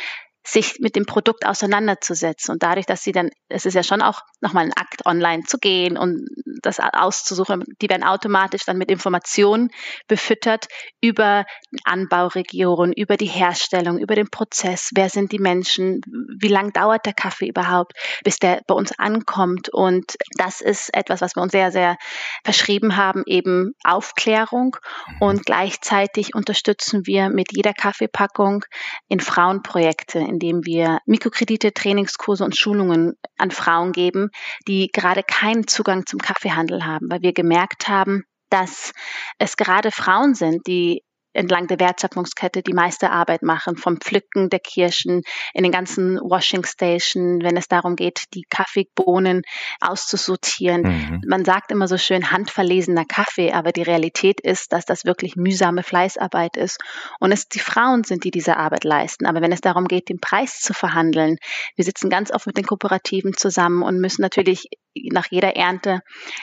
sich 0.46 0.78
mit 0.78 0.94
dem 0.96 1.06
Produkt 1.06 1.44
auseinanderzusetzen. 1.44 2.52
Und 2.52 2.62
dadurch, 2.62 2.86
dass 2.86 3.02
sie 3.02 3.12
dann, 3.12 3.30
es 3.48 3.66
ist 3.66 3.74
ja 3.74 3.82
schon 3.82 4.00
auch 4.00 4.20
nochmal 4.40 4.64
ein 4.64 4.72
Akt, 4.72 5.04
online 5.04 5.42
zu 5.42 5.58
gehen 5.58 5.98
und 5.98 6.26
das 6.62 6.78
auszusuchen, 6.80 7.64
die 7.82 7.88
werden 7.88 8.04
automatisch 8.04 8.62
dann 8.64 8.78
mit 8.78 8.90
Informationen 8.90 9.70
befüttert 10.08 10.66
über 11.00 11.44
Anbauregionen, 11.84 12.92
über 12.92 13.16
die 13.16 13.26
Herstellung, 13.26 13.98
über 13.98 14.14
den 14.14 14.30
Prozess, 14.30 14.90
wer 14.94 15.08
sind 15.08 15.32
die 15.32 15.38
Menschen, 15.38 16.00
wie 16.40 16.48
lang 16.48 16.72
dauert 16.72 17.06
der 17.06 17.12
Kaffee 17.12 17.48
überhaupt, 17.48 17.92
bis 18.24 18.38
der 18.38 18.62
bei 18.66 18.74
uns 18.74 18.92
ankommt. 18.98 19.68
Und 19.72 20.16
das 20.36 20.60
ist 20.60 20.94
etwas, 20.94 21.20
was 21.20 21.34
wir 21.36 21.42
uns 21.42 21.52
sehr, 21.52 21.72
sehr 21.72 21.96
verschrieben 22.44 22.96
haben, 22.96 23.22
eben 23.26 23.72
Aufklärung. 23.84 24.76
Mhm. 25.08 25.16
Und 25.20 25.46
gleichzeitig 25.46 26.34
unterstützen 26.34 27.06
wir 27.06 27.30
mit 27.30 27.48
jeder 27.52 27.72
Kaffeepackung 27.72 28.64
in 29.08 29.20
Frauenprojekte, 29.20 30.18
in 30.18 30.35
indem 30.36 30.66
wir 30.66 30.98
Mikrokredite, 31.06 31.72
Trainingskurse 31.72 32.44
und 32.44 32.56
Schulungen 32.56 33.14
an 33.38 33.50
Frauen 33.50 33.92
geben, 33.92 34.28
die 34.68 34.88
gerade 34.92 35.22
keinen 35.22 35.66
Zugang 35.66 36.04
zum 36.06 36.20
Kaffeehandel 36.20 36.84
haben, 36.84 37.10
weil 37.10 37.22
wir 37.22 37.32
gemerkt 37.32 37.88
haben, 37.88 38.24
dass 38.50 38.92
es 39.38 39.56
gerade 39.56 39.90
Frauen 39.90 40.34
sind, 40.34 40.66
die 40.66 41.02
entlang 41.36 41.66
der 41.66 41.78
Wertschöpfungskette 41.78 42.62
die 42.62 42.72
meiste 42.72 43.10
Arbeit 43.10 43.42
machen, 43.42 43.76
vom 43.76 44.00
Pflücken 44.00 44.48
der 44.48 44.58
Kirschen 44.58 45.22
in 45.52 45.62
den 45.62 45.72
ganzen 45.72 46.18
Washing 46.18 46.64
Station, 46.64 47.42
wenn 47.42 47.56
es 47.56 47.68
darum 47.68 47.96
geht, 47.96 48.24
die 48.34 48.44
Kaffeebohnen 48.48 49.42
auszusortieren. 49.80 50.82
Mhm. 50.82 51.20
Man 51.26 51.44
sagt 51.44 51.70
immer 51.70 51.88
so 51.88 51.98
schön 51.98 52.30
handverlesener 52.30 53.04
Kaffee, 53.04 53.52
aber 53.52 53.72
die 53.72 53.82
Realität 53.82 54.40
ist, 54.40 54.72
dass 54.72 54.84
das 54.84 55.04
wirklich 55.04 55.36
mühsame 55.36 55.82
Fleißarbeit 55.82 56.56
ist 56.56 56.80
und 57.20 57.32
es 57.32 57.48
die 57.48 57.60
Frauen 57.60 58.04
sind, 58.04 58.24
die 58.24 58.30
diese 58.30 58.56
Arbeit 58.56 58.84
leisten. 58.84 59.26
Aber 59.26 59.40
wenn 59.40 59.52
es 59.52 59.60
darum 59.60 59.86
geht, 59.86 60.08
den 60.08 60.20
Preis 60.20 60.60
zu 60.60 60.72
verhandeln, 60.72 61.36
wir 61.76 61.84
sitzen 61.84 62.10
ganz 62.10 62.32
oft 62.32 62.46
mit 62.46 62.56
den 62.56 62.66
Kooperativen 62.66 63.34
zusammen 63.36 63.82
und 63.82 64.00
müssen 64.00 64.22
natürlich 64.22 64.68
nach 65.12 65.26
jeder 65.30 65.56
Ernte 65.56 66.00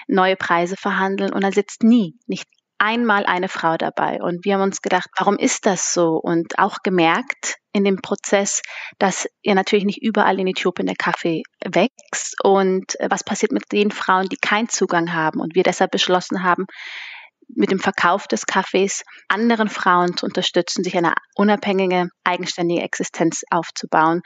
neue 0.08 0.36
Preise 0.36 0.76
verhandeln 0.78 1.34
und 1.34 1.44
da 1.44 1.52
sitzt 1.52 1.84
nie, 1.84 2.16
nicht 2.28 2.48
einmal 2.84 3.26
eine 3.26 3.48
Frau 3.48 3.78
dabei. 3.78 4.22
Und 4.22 4.44
wir 4.44 4.56
haben 4.56 4.62
uns 4.62 4.82
gedacht, 4.82 5.10
warum 5.18 5.38
ist 5.38 5.66
das 5.66 5.94
so? 5.94 6.20
Und 6.22 6.60
auch 6.60 6.80
gemerkt 6.84 7.56
in 7.72 7.86
dem 7.86 8.02
Prozess, 8.02 8.62
dass 9.00 9.26
ja 9.42 9.56
natürlich 9.56 9.86
nicht 9.86 10.04
überall 10.04 10.38
in 10.40 10.48
Äthiopien 10.48 10.88
der 10.88 10.98
Kaffee 10.98 11.44
wächst 11.66 12.36
und 12.44 13.00
äh, 13.00 13.08
was 13.10 13.24
passiert 13.24 13.54
mit 13.54 13.72
den 13.72 13.90
Frauen, 13.90 14.28
die 14.28 14.38
keinen 14.38 14.68
Zugang 14.68 15.14
haben. 15.14 15.40
Und 15.40 15.56
wir 15.56 15.64
deshalb 15.64 15.92
beschlossen 15.92 16.44
haben, 16.44 16.66
mit 17.56 17.72
dem 17.72 17.80
Verkauf 17.80 18.28
des 18.28 18.46
Kaffees 18.46 19.04
anderen 19.30 19.70
Frauen 19.70 20.18
zu 20.18 20.26
unterstützen, 20.26 20.84
sich 20.84 20.98
eine 20.98 21.14
unabhängige, 21.36 22.10
eigenständige 22.24 22.82
Existenz 22.82 23.44
aufzubauen, 23.50 24.22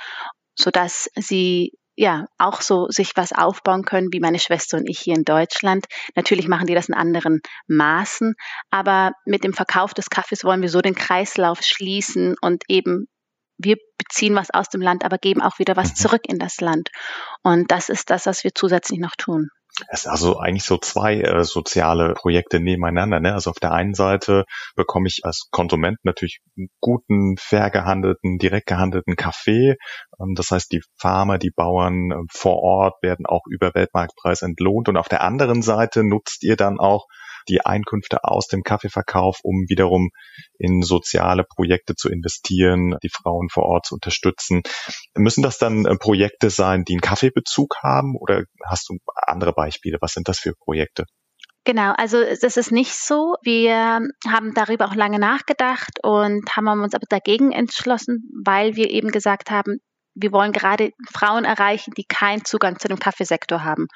sodass 0.55 1.09
sie 1.15 1.73
ja 1.97 2.27
auch 2.37 2.61
so 2.61 2.87
sich 2.89 3.11
was 3.15 3.33
aufbauen 3.33 3.83
können, 3.83 4.09
wie 4.11 4.19
meine 4.19 4.39
Schwester 4.39 4.77
und 4.77 4.87
ich 4.87 4.99
hier 4.99 5.15
in 5.15 5.25
Deutschland. 5.25 5.85
Natürlich 6.15 6.47
machen 6.47 6.67
die 6.67 6.75
das 6.75 6.87
in 6.87 6.93
anderen 6.93 7.41
Maßen, 7.67 8.35
aber 8.69 9.11
mit 9.25 9.43
dem 9.43 9.53
Verkauf 9.53 9.93
des 9.93 10.09
Kaffees 10.09 10.43
wollen 10.43 10.61
wir 10.61 10.69
so 10.69 10.79
den 10.79 10.95
Kreislauf 10.95 11.61
schließen 11.61 12.35
und 12.39 12.63
eben 12.69 13.07
wir 13.57 13.77
beziehen 13.97 14.35
was 14.35 14.51
aus 14.51 14.69
dem 14.69 14.81
Land, 14.81 15.03
aber 15.03 15.17
geben 15.17 15.41
auch 15.41 15.57
wieder 15.57 15.75
was 15.75 15.89
mhm. 15.89 15.95
zurück 15.95 16.21
in 16.27 16.37
das 16.37 16.61
Land. 16.61 16.89
Und 17.41 17.71
das 17.71 17.89
ist 17.89 18.11
das, 18.11 18.27
was 18.27 18.43
wir 18.43 18.53
zusätzlich 18.53 18.99
noch 18.99 19.15
tun. 19.17 19.49
Es 19.89 20.01
ist 20.01 20.07
also 20.07 20.37
eigentlich 20.39 20.63
so 20.63 20.77
zwei 20.77 21.21
äh, 21.21 21.43
soziale 21.43 22.13
Projekte 22.13 22.59
nebeneinander. 22.59 23.19
Ne? 23.19 23.33
Also 23.33 23.51
auf 23.51 23.59
der 23.59 23.73
einen 23.73 23.93
Seite 23.93 24.45
bekomme 24.75 25.07
ich 25.07 25.21
als 25.23 25.49
Konsument 25.51 25.97
natürlich 26.03 26.39
guten, 26.79 27.35
fair 27.37 27.69
gehandelten, 27.69 28.39
direkt 28.39 28.67
gehandelten 28.67 29.15
Kaffee. 29.15 29.75
Ähm, 30.19 30.33
das 30.35 30.49
heißt, 30.49 30.71
die 30.71 30.81
Farmer, 30.99 31.37
die 31.37 31.51
Bauern 31.51 32.11
äh, 32.11 32.15
vor 32.31 32.57
Ort 32.57 32.95
werden 33.03 33.25
auch 33.25 33.43
über 33.47 33.73
Weltmarktpreis 33.75 34.41
entlohnt. 34.41 34.89
Und 34.89 34.97
auf 34.97 35.09
der 35.09 35.21
anderen 35.21 35.61
Seite 35.61 36.03
nutzt 36.03 36.43
ihr 36.43 36.55
dann 36.55 36.79
auch 36.79 37.05
die 37.49 37.65
Einkünfte 37.65 38.23
aus 38.23 38.47
dem 38.47 38.63
Kaffeeverkauf, 38.63 39.39
um 39.43 39.65
wiederum 39.67 40.09
in 40.57 40.81
soziale 40.81 41.43
Projekte 41.43 41.95
zu 41.95 42.09
investieren, 42.09 42.95
die 43.03 43.09
Frauen 43.09 43.49
vor 43.49 43.63
Ort 43.63 43.87
zu 43.87 43.95
unterstützen. 43.95 44.61
Müssen 45.15 45.43
das 45.43 45.57
dann 45.57 45.85
äh, 45.85 45.95
Projekte 45.95 46.49
sein, 46.49 46.83
die 46.83 46.93
einen 46.93 47.01
Kaffeebezug 47.01 47.75
haben 47.81 48.15
oder 48.17 48.43
hast 48.65 48.89
du 48.89 48.97
andere 49.15 49.53
Beispiele? 49.53 49.97
Was 50.01 50.13
sind 50.13 50.27
das 50.27 50.39
für 50.39 50.53
Projekte? 50.53 51.05
Genau, 51.67 51.91
also 51.97 52.23
das 52.23 52.55
ist 52.55 52.71
nicht 52.71 52.93
so. 52.93 53.35
Wir 53.43 53.99
haben 54.25 54.53
darüber 54.55 54.85
auch 54.85 54.95
lange 54.95 55.19
nachgedacht 55.19 55.99
und 56.01 56.49
haben 56.55 56.81
uns 56.81 56.93
aber 56.93 57.07
dagegen 57.09 57.51
entschlossen, 57.51 58.29
weil 58.41 58.77
wir 58.77 58.89
eben 58.89 59.09
gesagt 59.09 59.51
haben, 59.51 59.79
wir 60.19 60.31
wollen 60.31 60.51
gerade 60.51 60.91
Frauen 61.11 61.45
erreichen, 61.45 61.93
die 61.95 62.05
keinen 62.05 62.43
Zugang 62.43 62.79
zu 62.79 62.87
dem 62.87 62.99
Kaffeesektor 62.99 63.63
haben. 63.63 63.87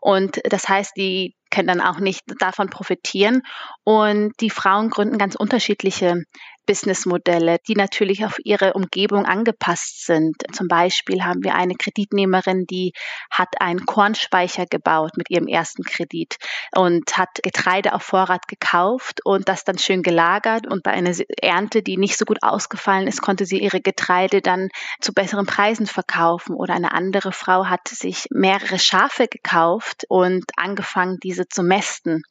Und 0.00 0.40
das 0.44 0.68
heißt, 0.68 0.92
die 0.96 1.34
können 1.50 1.68
dann 1.68 1.80
auch 1.80 1.98
nicht 1.98 2.22
davon 2.40 2.68
profitieren. 2.68 3.42
Und 3.84 4.32
die 4.40 4.50
Frauen 4.50 4.90
gründen 4.90 5.18
ganz 5.18 5.34
unterschiedliche 5.34 6.24
Businessmodelle, 6.66 7.58
die 7.66 7.74
natürlich 7.74 8.24
auf 8.24 8.36
ihre 8.44 8.74
Umgebung 8.74 9.26
angepasst 9.26 10.06
sind. 10.06 10.36
Zum 10.52 10.68
Beispiel 10.68 11.24
haben 11.24 11.42
wir 11.42 11.54
eine 11.54 11.74
Kreditnehmerin, 11.74 12.66
die 12.66 12.92
hat 13.30 13.60
einen 13.60 13.84
Kornspeicher 13.84 14.66
gebaut 14.66 15.12
mit 15.16 15.30
ihrem 15.30 15.48
ersten 15.48 15.82
Kredit 15.82 16.36
und 16.74 17.16
hat 17.16 17.28
Getreide 17.42 17.94
auf 17.94 18.02
Vorrat 18.02 18.46
gekauft 18.48 19.20
und 19.24 19.48
das 19.48 19.64
dann 19.64 19.78
schön 19.78 20.02
gelagert 20.02 20.66
und 20.66 20.82
bei 20.82 20.92
einer 20.92 21.14
Ernte, 21.40 21.82
die 21.82 21.96
nicht 21.96 22.18
so 22.18 22.24
gut 22.24 22.38
ausgefallen 22.42 23.06
ist, 23.06 23.22
konnte 23.22 23.44
sie 23.44 23.58
ihre 23.58 23.80
Getreide 23.80 24.40
dann 24.40 24.68
zu 25.00 25.12
besseren 25.12 25.46
Preisen 25.46 25.86
verkaufen. 25.86 26.54
Oder 26.54 26.74
eine 26.74 26.92
andere 26.92 27.32
Frau 27.32 27.66
hat 27.66 27.88
sich 27.88 28.26
mehrere 28.30 28.78
Schafe 28.78 29.26
gekauft 29.28 30.04
und 30.08 30.44
angefangen, 30.56 31.18
diese 31.22 31.48
zu 31.48 31.62
mästen 31.62 32.22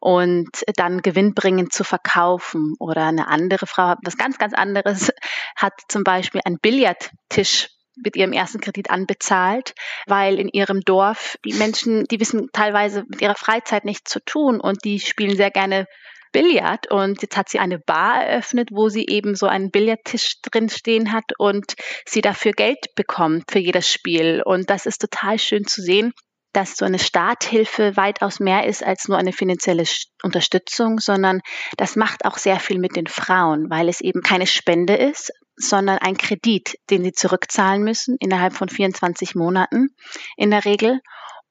und 0.00 0.48
dann 0.76 1.02
gewinnbringend 1.02 1.72
zu 1.72 1.84
verkaufen. 1.84 2.74
Oder 2.78 3.06
eine 3.06 3.28
andere 3.28 3.66
Frau 3.66 3.77
Frau 3.78 3.94
was 4.02 4.16
ganz, 4.16 4.38
ganz 4.38 4.54
anderes, 4.54 5.12
hat 5.56 5.74
zum 5.88 6.02
Beispiel 6.02 6.40
einen 6.44 6.58
Billardtisch 6.58 7.68
mit 7.96 8.16
ihrem 8.16 8.32
ersten 8.32 8.60
Kredit 8.60 8.90
anbezahlt, 8.90 9.74
weil 10.06 10.38
in 10.38 10.48
ihrem 10.48 10.80
Dorf 10.80 11.36
die 11.44 11.54
Menschen, 11.54 12.04
die 12.04 12.20
wissen 12.20 12.48
teilweise 12.52 13.04
mit 13.08 13.20
ihrer 13.20 13.34
Freizeit 13.34 13.84
nichts 13.84 14.10
zu 14.10 14.20
tun 14.24 14.60
und 14.60 14.84
die 14.84 15.00
spielen 15.00 15.36
sehr 15.36 15.50
gerne 15.50 15.86
Billard. 16.32 16.90
Und 16.90 17.22
jetzt 17.22 17.36
hat 17.36 17.48
sie 17.48 17.58
eine 17.58 17.78
Bar 17.78 18.24
eröffnet, 18.24 18.70
wo 18.72 18.88
sie 18.88 19.06
eben 19.06 19.34
so 19.34 19.46
einen 19.46 19.70
Billardtisch 19.70 20.40
drin 20.42 20.68
stehen 20.68 21.12
hat 21.12 21.32
und 21.38 21.74
sie 22.04 22.20
dafür 22.20 22.52
Geld 22.52 22.94
bekommt 22.94 23.50
für 23.50 23.58
jedes 23.58 23.90
Spiel. 23.90 24.42
Und 24.44 24.70
das 24.70 24.86
ist 24.86 25.00
total 25.00 25.38
schön 25.38 25.64
zu 25.64 25.82
sehen, 25.82 26.12
dass 26.52 26.76
so 26.76 26.84
eine 26.84 26.98
Starthilfe 26.98 27.96
weitaus 27.96 28.40
mehr 28.40 28.66
ist 28.66 28.82
als 28.82 29.08
nur 29.08 29.18
eine 29.18 29.32
finanzielle 29.32 29.84
Unterstützung, 30.22 30.98
sondern 30.98 31.40
das 31.76 31.96
macht 31.96 32.24
auch 32.24 32.38
sehr 32.38 32.58
viel 32.58 32.78
mit 32.78 32.96
den 32.96 33.06
Frauen, 33.06 33.70
weil 33.70 33.88
es 33.88 34.00
eben 34.00 34.22
keine 34.22 34.46
Spende 34.46 34.96
ist, 34.96 35.32
sondern 35.56 35.98
ein 35.98 36.16
Kredit, 36.16 36.76
den 36.90 37.04
sie 37.04 37.12
zurückzahlen 37.12 37.82
müssen 37.82 38.16
innerhalb 38.20 38.54
von 38.54 38.68
24 38.68 39.34
Monaten 39.34 39.88
in 40.36 40.50
der 40.50 40.64
Regel. 40.64 41.00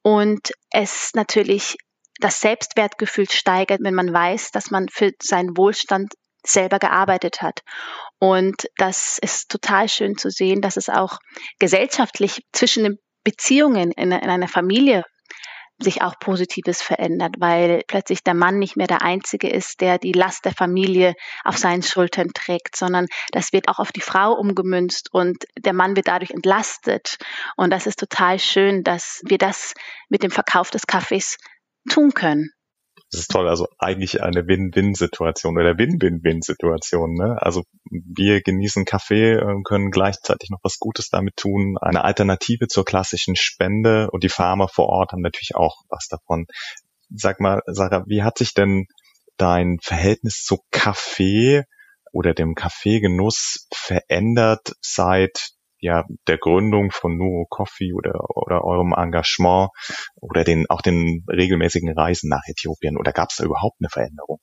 Und 0.02 0.52
es 0.70 1.10
natürlich 1.14 1.76
das 2.20 2.40
Selbstwertgefühl 2.40 3.30
steigert, 3.30 3.80
wenn 3.82 3.94
man 3.94 4.12
weiß, 4.12 4.50
dass 4.50 4.70
man 4.70 4.88
für 4.88 5.12
seinen 5.22 5.56
Wohlstand 5.56 6.14
selber 6.44 6.78
gearbeitet 6.78 7.42
hat. 7.42 7.60
Und 8.18 8.68
das 8.76 9.18
ist 9.18 9.50
total 9.50 9.88
schön 9.88 10.16
zu 10.16 10.30
sehen, 10.30 10.60
dass 10.60 10.76
es 10.76 10.88
auch 10.88 11.18
gesellschaftlich 11.58 12.42
zwischen 12.52 12.84
den 12.84 12.98
Beziehungen 13.28 13.92
in, 13.92 14.10
in 14.10 14.30
einer 14.30 14.48
Familie 14.48 15.04
sich 15.78 16.00
auch 16.00 16.18
Positives 16.18 16.80
verändert, 16.80 17.34
weil 17.38 17.82
plötzlich 17.86 18.24
der 18.24 18.32
Mann 18.32 18.58
nicht 18.58 18.76
mehr 18.76 18.86
der 18.86 19.02
Einzige 19.02 19.50
ist, 19.50 19.82
der 19.82 19.98
die 19.98 20.12
Last 20.12 20.46
der 20.46 20.54
Familie 20.54 21.12
auf 21.44 21.58
seinen 21.58 21.82
Schultern 21.82 22.30
trägt, 22.32 22.74
sondern 22.74 23.06
das 23.32 23.52
wird 23.52 23.68
auch 23.68 23.78
auf 23.80 23.92
die 23.92 24.00
Frau 24.00 24.32
umgemünzt 24.32 25.12
und 25.12 25.44
der 25.58 25.74
Mann 25.74 25.94
wird 25.94 26.08
dadurch 26.08 26.30
entlastet. 26.30 27.18
Und 27.54 27.70
das 27.70 27.86
ist 27.86 27.98
total 27.98 28.38
schön, 28.38 28.82
dass 28.82 29.20
wir 29.26 29.38
das 29.38 29.74
mit 30.08 30.22
dem 30.22 30.30
Verkauf 30.30 30.70
des 30.70 30.86
Kaffees 30.86 31.36
tun 31.90 32.14
können. 32.14 32.50
Das 33.10 33.20
ist 33.20 33.30
toll, 33.30 33.48
also 33.48 33.66
eigentlich 33.78 34.22
eine 34.22 34.46
Win-Win-Situation 34.46 35.56
oder 35.56 35.78
Win-Win-Win-Situation. 35.78 37.14
Ne? 37.14 37.36
Also 37.40 37.64
wir 37.90 38.42
genießen 38.42 38.84
Kaffee, 38.84 39.40
können 39.64 39.90
gleichzeitig 39.90 40.50
noch 40.50 40.60
was 40.62 40.78
Gutes 40.78 41.08
damit 41.08 41.36
tun, 41.36 41.78
eine 41.80 42.04
Alternative 42.04 42.68
zur 42.68 42.84
klassischen 42.84 43.34
Spende 43.34 44.10
und 44.10 44.24
die 44.24 44.28
Farmer 44.28 44.68
vor 44.68 44.88
Ort 44.88 45.12
haben 45.12 45.22
natürlich 45.22 45.54
auch 45.54 45.84
was 45.88 46.08
davon. 46.08 46.46
Sag 47.08 47.40
mal, 47.40 47.62
Sarah, 47.66 48.04
wie 48.06 48.22
hat 48.22 48.36
sich 48.36 48.52
denn 48.52 48.86
dein 49.38 49.78
Verhältnis 49.80 50.44
zu 50.44 50.58
Kaffee 50.70 51.64
oder 52.12 52.34
dem 52.34 52.54
Kaffeegenuss 52.54 53.68
verändert 53.72 54.72
seit 54.80 55.52
ja 55.80 56.04
der 56.26 56.38
Gründung 56.38 56.90
von 56.90 57.16
Nuo 57.16 57.46
Coffee 57.48 57.92
oder, 57.92 58.14
oder 58.34 58.64
eurem 58.64 58.92
Engagement 58.92 59.70
oder 60.16 60.44
den 60.44 60.66
auch 60.68 60.82
den 60.82 61.24
regelmäßigen 61.28 61.92
Reisen 61.92 62.28
nach 62.28 62.42
Äthiopien 62.46 62.96
oder 62.96 63.12
gab 63.12 63.30
es 63.30 63.36
da 63.36 63.44
überhaupt 63.44 63.76
eine 63.80 63.88
Veränderung? 63.88 64.40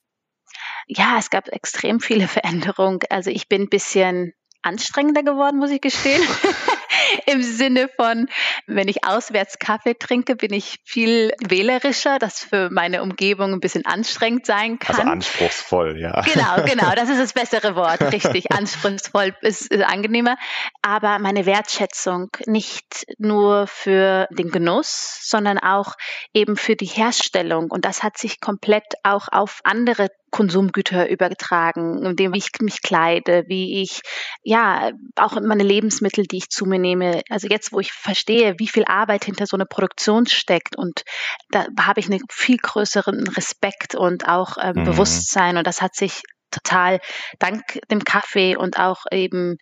Ja, 0.86 1.16
es 1.18 1.30
gab 1.30 1.48
extrem 1.48 2.00
viele 2.00 2.28
Veränderungen. 2.28 3.00
Also 3.10 3.30
ich 3.30 3.48
bin 3.48 3.62
ein 3.62 3.68
bisschen 3.68 4.32
anstrengender 4.62 5.22
geworden, 5.22 5.58
muss 5.58 5.70
ich 5.70 5.80
gestehen. 5.80 6.22
im 7.26 7.42
Sinne 7.42 7.88
von, 7.88 8.28
wenn 8.66 8.88
ich 8.88 9.04
auswärts 9.04 9.58
Kaffee 9.58 9.94
trinke, 9.94 10.36
bin 10.36 10.52
ich 10.52 10.78
viel 10.84 11.32
wählerischer, 11.46 12.18
das 12.18 12.40
für 12.40 12.70
meine 12.70 13.02
Umgebung 13.02 13.52
ein 13.52 13.60
bisschen 13.60 13.86
anstrengend 13.86 14.46
sein 14.46 14.78
kann. 14.78 14.96
Also 14.96 15.10
anspruchsvoll, 15.10 15.98
ja. 15.98 16.20
Genau, 16.22 16.64
genau, 16.66 16.94
das 16.94 17.08
ist 17.08 17.20
das 17.20 17.32
bessere 17.32 17.76
Wort, 17.76 18.00
richtig. 18.12 18.50
Anspruchsvoll 18.56 19.34
ist, 19.40 19.72
ist 19.72 19.84
angenehmer. 19.84 20.36
Aber 20.82 21.18
meine 21.18 21.46
Wertschätzung 21.46 22.30
nicht 22.46 23.06
nur 23.18 23.66
für 23.66 24.28
den 24.30 24.50
Genuss, 24.50 25.20
sondern 25.22 25.58
auch 25.58 25.94
eben 26.32 26.56
für 26.56 26.76
die 26.76 26.86
Herstellung. 26.86 27.70
Und 27.70 27.84
das 27.84 28.02
hat 28.02 28.18
sich 28.18 28.40
komplett 28.40 28.84
auch 29.02 29.28
auf 29.30 29.60
andere 29.64 30.08
Konsumgüter 30.30 31.08
übertragen, 31.08 32.16
dem 32.16 32.34
wie 32.34 32.38
ich 32.38 32.50
mich 32.60 32.82
kleide, 32.82 33.44
wie 33.46 33.82
ich 33.82 34.00
ja 34.42 34.90
auch 35.14 35.40
meine 35.40 35.62
Lebensmittel, 35.62 36.24
die 36.24 36.38
ich 36.38 36.48
zu 36.48 36.66
mir 36.66 36.78
nehme. 36.78 37.22
Also 37.30 37.48
jetzt, 37.48 37.72
wo 37.72 37.80
ich 37.80 37.92
verstehe, 37.92 38.54
wie 38.58 38.68
viel 38.68 38.84
Arbeit 38.84 39.24
hinter 39.24 39.46
so 39.46 39.56
einer 39.56 39.66
Produktion 39.66 40.26
steckt 40.26 40.76
und 40.76 41.02
da 41.50 41.66
habe 41.80 42.00
ich 42.00 42.06
einen 42.06 42.20
viel 42.30 42.56
größeren 42.56 43.26
Respekt 43.28 43.94
und 43.94 44.28
auch 44.28 44.56
ähm, 44.60 44.74
mhm. 44.76 44.84
Bewusstsein 44.84 45.56
und 45.56 45.66
das 45.66 45.80
hat 45.80 45.94
sich 45.94 46.22
total 46.50 47.00
dank 47.38 47.62
dem 47.90 48.04
Kaffee 48.04 48.56
und 48.56 48.78
auch 48.78 49.04
eben 49.10 49.56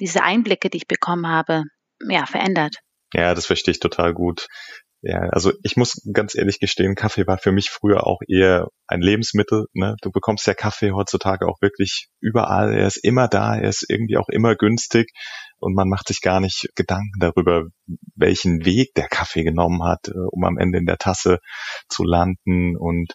diese 0.00 0.22
Einblicke, 0.22 0.70
die 0.70 0.78
ich 0.78 0.86
bekommen 0.86 1.26
habe, 1.26 1.64
ja, 2.08 2.26
verändert. 2.26 2.76
Ja, 3.12 3.34
das 3.34 3.46
verstehe 3.46 3.72
ich 3.72 3.80
total 3.80 4.14
gut. 4.14 4.46
Ja, 5.02 5.20
also 5.30 5.52
ich 5.62 5.76
muss 5.76 6.02
ganz 6.12 6.34
ehrlich 6.34 6.60
gestehen, 6.60 6.94
Kaffee 6.94 7.26
war 7.26 7.38
für 7.38 7.52
mich 7.52 7.70
früher 7.70 8.06
auch 8.06 8.20
eher 8.28 8.68
ein 8.86 9.00
Lebensmittel. 9.00 9.64
Ne? 9.72 9.96
Du 10.02 10.10
bekommst 10.10 10.46
ja 10.46 10.52
Kaffee 10.52 10.92
heutzutage 10.92 11.46
auch 11.48 11.62
wirklich 11.62 12.08
überall. 12.20 12.74
Er 12.74 12.86
ist 12.86 12.98
immer 12.98 13.26
da, 13.26 13.56
er 13.56 13.68
ist 13.68 13.86
irgendwie 13.88 14.18
auch 14.18 14.28
immer 14.28 14.56
günstig 14.56 15.10
und 15.60 15.74
man 15.74 15.88
macht 15.88 16.08
sich 16.08 16.20
gar 16.20 16.40
nicht 16.40 16.68
Gedanken 16.74 17.20
darüber, 17.20 17.66
welchen 18.16 18.64
Weg 18.64 18.94
der 18.94 19.08
Kaffee 19.08 19.44
genommen 19.44 19.82
hat, 19.84 20.08
äh, 20.08 20.12
um 20.30 20.44
am 20.44 20.58
Ende 20.58 20.78
in 20.78 20.86
der 20.86 20.98
Tasse 20.98 21.38
zu 21.88 22.02
landen. 22.04 22.76
Und 22.76 23.14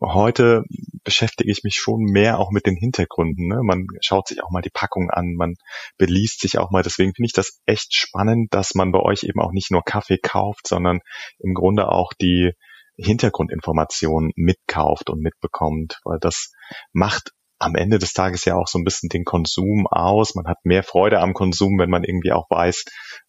heute 0.00 0.64
beschäftige 1.04 1.50
ich 1.50 1.62
mich 1.64 1.76
schon 1.76 2.02
mehr 2.02 2.38
auch 2.38 2.50
mit 2.50 2.66
den 2.66 2.76
Hintergründen. 2.76 3.48
Ne? 3.48 3.60
Man 3.62 3.86
schaut 4.00 4.28
sich 4.28 4.42
auch 4.42 4.50
mal 4.50 4.62
die 4.62 4.70
Packung 4.70 5.10
an, 5.10 5.34
man 5.34 5.54
beliest 5.98 6.40
sich 6.40 6.58
auch 6.58 6.70
mal. 6.70 6.82
Deswegen 6.82 7.14
finde 7.14 7.26
ich 7.26 7.34
das 7.34 7.60
echt 7.66 7.94
spannend, 7.94 8.52
dass 8.54 8.74
man 8.74 8.92
bei 8.92 9.00
euch 9.00 9.24
eben 9.24 9.40
auch 9.40 9.52
nicht 9.52 9.70
nur 9.70 9.82
Kaffee 9.84 10.18
kauft, 10.18 10.66
sondern 10.66 11.00
im 11.38 11.54
Grunde 11.54 11.88
auch 11.88 12.12
die 12.14 12.52
Hintergrundinformationen 12.96 14.32
mitkauft 14.36 15.10
und 15.10 15.20
mitbekommt, 15.20 16.00
weil 16.04 16.18
das 16.20 16.52
macht 16.92 17.32
am 17.62 17.74
Ende 17.74 17.98
des 17.98 18.12
Tages 18.12 18.44
ja 18.44 18.56
auch 18.56 18.66
so 18.66 18.78
ein 18.78 18.84
bisschen 18.84 19.08
den 19.08 19.24
Konsum 19.24 19.86
aus. 19.90 20.34
Man 20.34 20.46
hat 20.46 20.58
mehr 20.64 20.82
Freude 20.82 21.20
am 21.20 21.34
Konsum, 21.34 21.78
wenn 21.78 21.90
man 21.90 22.04
irgendwie 22.04 22.32
auch 22.32 22.46
weiß, 22.50 22.84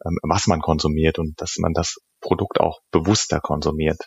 ähm, 0.05 0.17
was 0.23 0.47
man 0.47 0.61
konsumiert 0.61 1.19
und 1.19 1.39
dass 1.39 1.57
man 1.59 1.73
das 1.73 1.95
Produkt 2.21 2.59
auch 2.59 2.79
bewusster 2.91 3.39
konsumiert. 3.39 3.99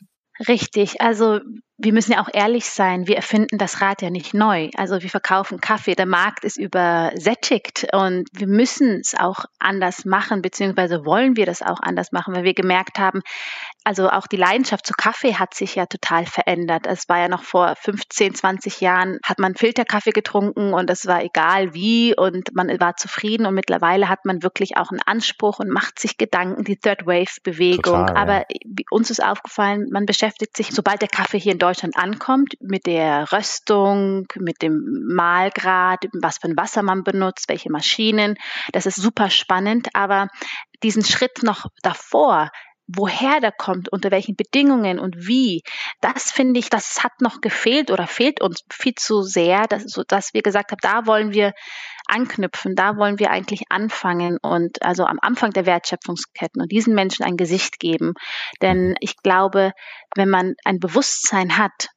Richtig. 0.48 1.00
Also 1.00 1.40
wir 1.78 1.92
müssen 1.92 2.12
ja 2.12 2.22
auch 2.22 2.28
ehrlich 2.32 2.66
sein, 2.66 3.06
wir 3.06 3.16
erfinden 3.16 3.56
das 3.58 3.80
Rad 3.80 4.02
ja 4.02 4.10
nicht 4.10 4.34
neu. 4.34 4.68
Also 4.76 5.02
wir 5.02 5.08
verkaufen 5.08 5.60
Kaffee, 5.60 5.94
der 5.94 6.06
Markt 6.06 6.44
ist 6.44 6.58
übersättigt 6.58 7.86
und 7.92 8.28
wir 8.32 8.46
müssen 8.46 9.00
es 9.00 9.14
auch 9.18 9.44
anders 9.58 10.04
machen, 10.04 10.42
beziehungsweise 10.42 11.04
wollen 11.06 11.36
wir 11.36 11.46
das 11.46 11.62
auch 11.62 11.80
anders 11.80 12.12
machen, 12.12 12.34
weil 12.34 12.44
wir 12.44 12.54
gemerkt 12.54 12.98
haben, 12.98 13.20
also 13.86 14.10
auch 14.10 14.26
die 14.26 14.36
Leidenschaft 14.36 14.84
zu 14.84 14.94
Kaffee 14.94 15.36
hat 15.36 15.54
sich 15.54 15.76
ja 15.76 15.86
total 15.86 16.26
verändert. 16.26 16.88
Es 16.88 17.08
war 17.08 17.20
ja 17.20 17.28
noch 17.28 17.44
vor 17.44 17.76
15, 17.76 18.34
20 18.34 18.80
Jahren, 18.80 19.20
hat 19.22 19.38
man 19.38 19.54
Filterkaffee 19.54 20.10
getrunken 20.10 20.74
und 20.74 20.90
es 20.90 21.06
war 21.06 21.22
egal 21.22 21.72
wie 21.72 22.12
und 22.12 22.52
man 22.52 22.68
war 22.80 22.96
zufrieden 22.96 23.46
und 23.46 23.54
mittlerweile 23.54 24.08
hat 24.08 24.24
man 24.24 24.42
wirklich 24.42 24.76
auch 24.76 24.90
einen 24.90 25.02
Anspruch 25.06 25.60
und 25.60 25.70
macht 25.70 26.00
sich 26.00 26.18
Gedanken, 26.18 26.64
die 26.64 26.76
Third 26.76 27.06
Wave 27.06 27.40
Bewegung. 27.44 28.08
Total, 28.08 28.16
Aber 28.16 28.44
uns 28.90 29.10
ist 29.10 29.22
aufgefallen, 29.22 29.86
man 29.92 30.04
beschäftigt 30.04 30.56
sich, 30.56 30.72
sobald 30.72 31.00
der 31.00 31.08
Kaffee 31.08 31.38
hier 31.38 31.52
in 31.52 31.60
Deutschland 31.60 31.96
ankommt, 31.96 32.54
mit 32.60 32.86
der 32.86 33.30
Röstung, 33.30 34.26
mit 34.34 34.62
dem 34.62 35.06
Mahlgrad, 35.14 36.06
was 36.20 36.38
für 36.38 36.48
ein 36.48 36.56
Wasser 36.56 36.82
man 36.82 37.04
benutzt, 37.04 37.48
welche 37.48 37.70
Maschinen. 37.70 38.34
Das 38.72 38.86
ist 38.86 38.96
super 38.96 39.30
spannend, 39.30 39.90
aber 39.92 40.26
diesen 40.82 41.04
Schritt 41.04 41.42
noch 41.42 41.66
davor, 41.82 42.50
woher 42.86 43.40
der 43.40 43.52
kommt, 43.52 43.90
unter 43.90 44.10
welchen 44.10 44.36
Bedingungen 44.36 44.98
und 44.98 45.26
wie, 45.26 45.62
das 46.00 46.30
finde 46.30 46.60
ich, 46.60 46.70
das 46.70 47.02
hat 47.02 47.20
noch 47.20 47.40
gefehlt 47.40 47.90
oder 47.90 48.06
fehlt 48.06 48.40
uns 48.40 48.62
viel 48.72 48.94
zu 48.94 49.22
sehr, 49.22 49.66
dass, 49.66 49.84
dass 50.08 50.34
wir 50.34 50.42
gesagt 50.42 50.70
haben, 50.70 50.80
da 50.82 51.06
wollen 51.06 51.32
wir 51.32 51.52
anknüpfen, 52.06 52.74
da 52.76 52.96
wollen 52.96 53.18
wir 53.18 53.30
eigentlich 53.30 53.64
anfangen 53.70 54.38
und 54.40 54.82
also 54.82 55.04
am 55.04 55.18
Anfang 55.20 55.50
der 55.50 55.66
Wertschöpfungsketten 55.66 56.62
und 56.62 56.70
diesen 56.70 56.94
Menschen 56.94 57.24
ein 57.24 57.36
Gesicht 57.36 57.80
geben. 57.80 58.14
Denn 58.62 58.94
ich 59.00 59.16
glaube, 59.16 59.72
wenn 60.14 60.28
man 60.28 60.54
ein 60.64 60.78
Bewusstsein 60.78 61.58
hat, 61.58 61.88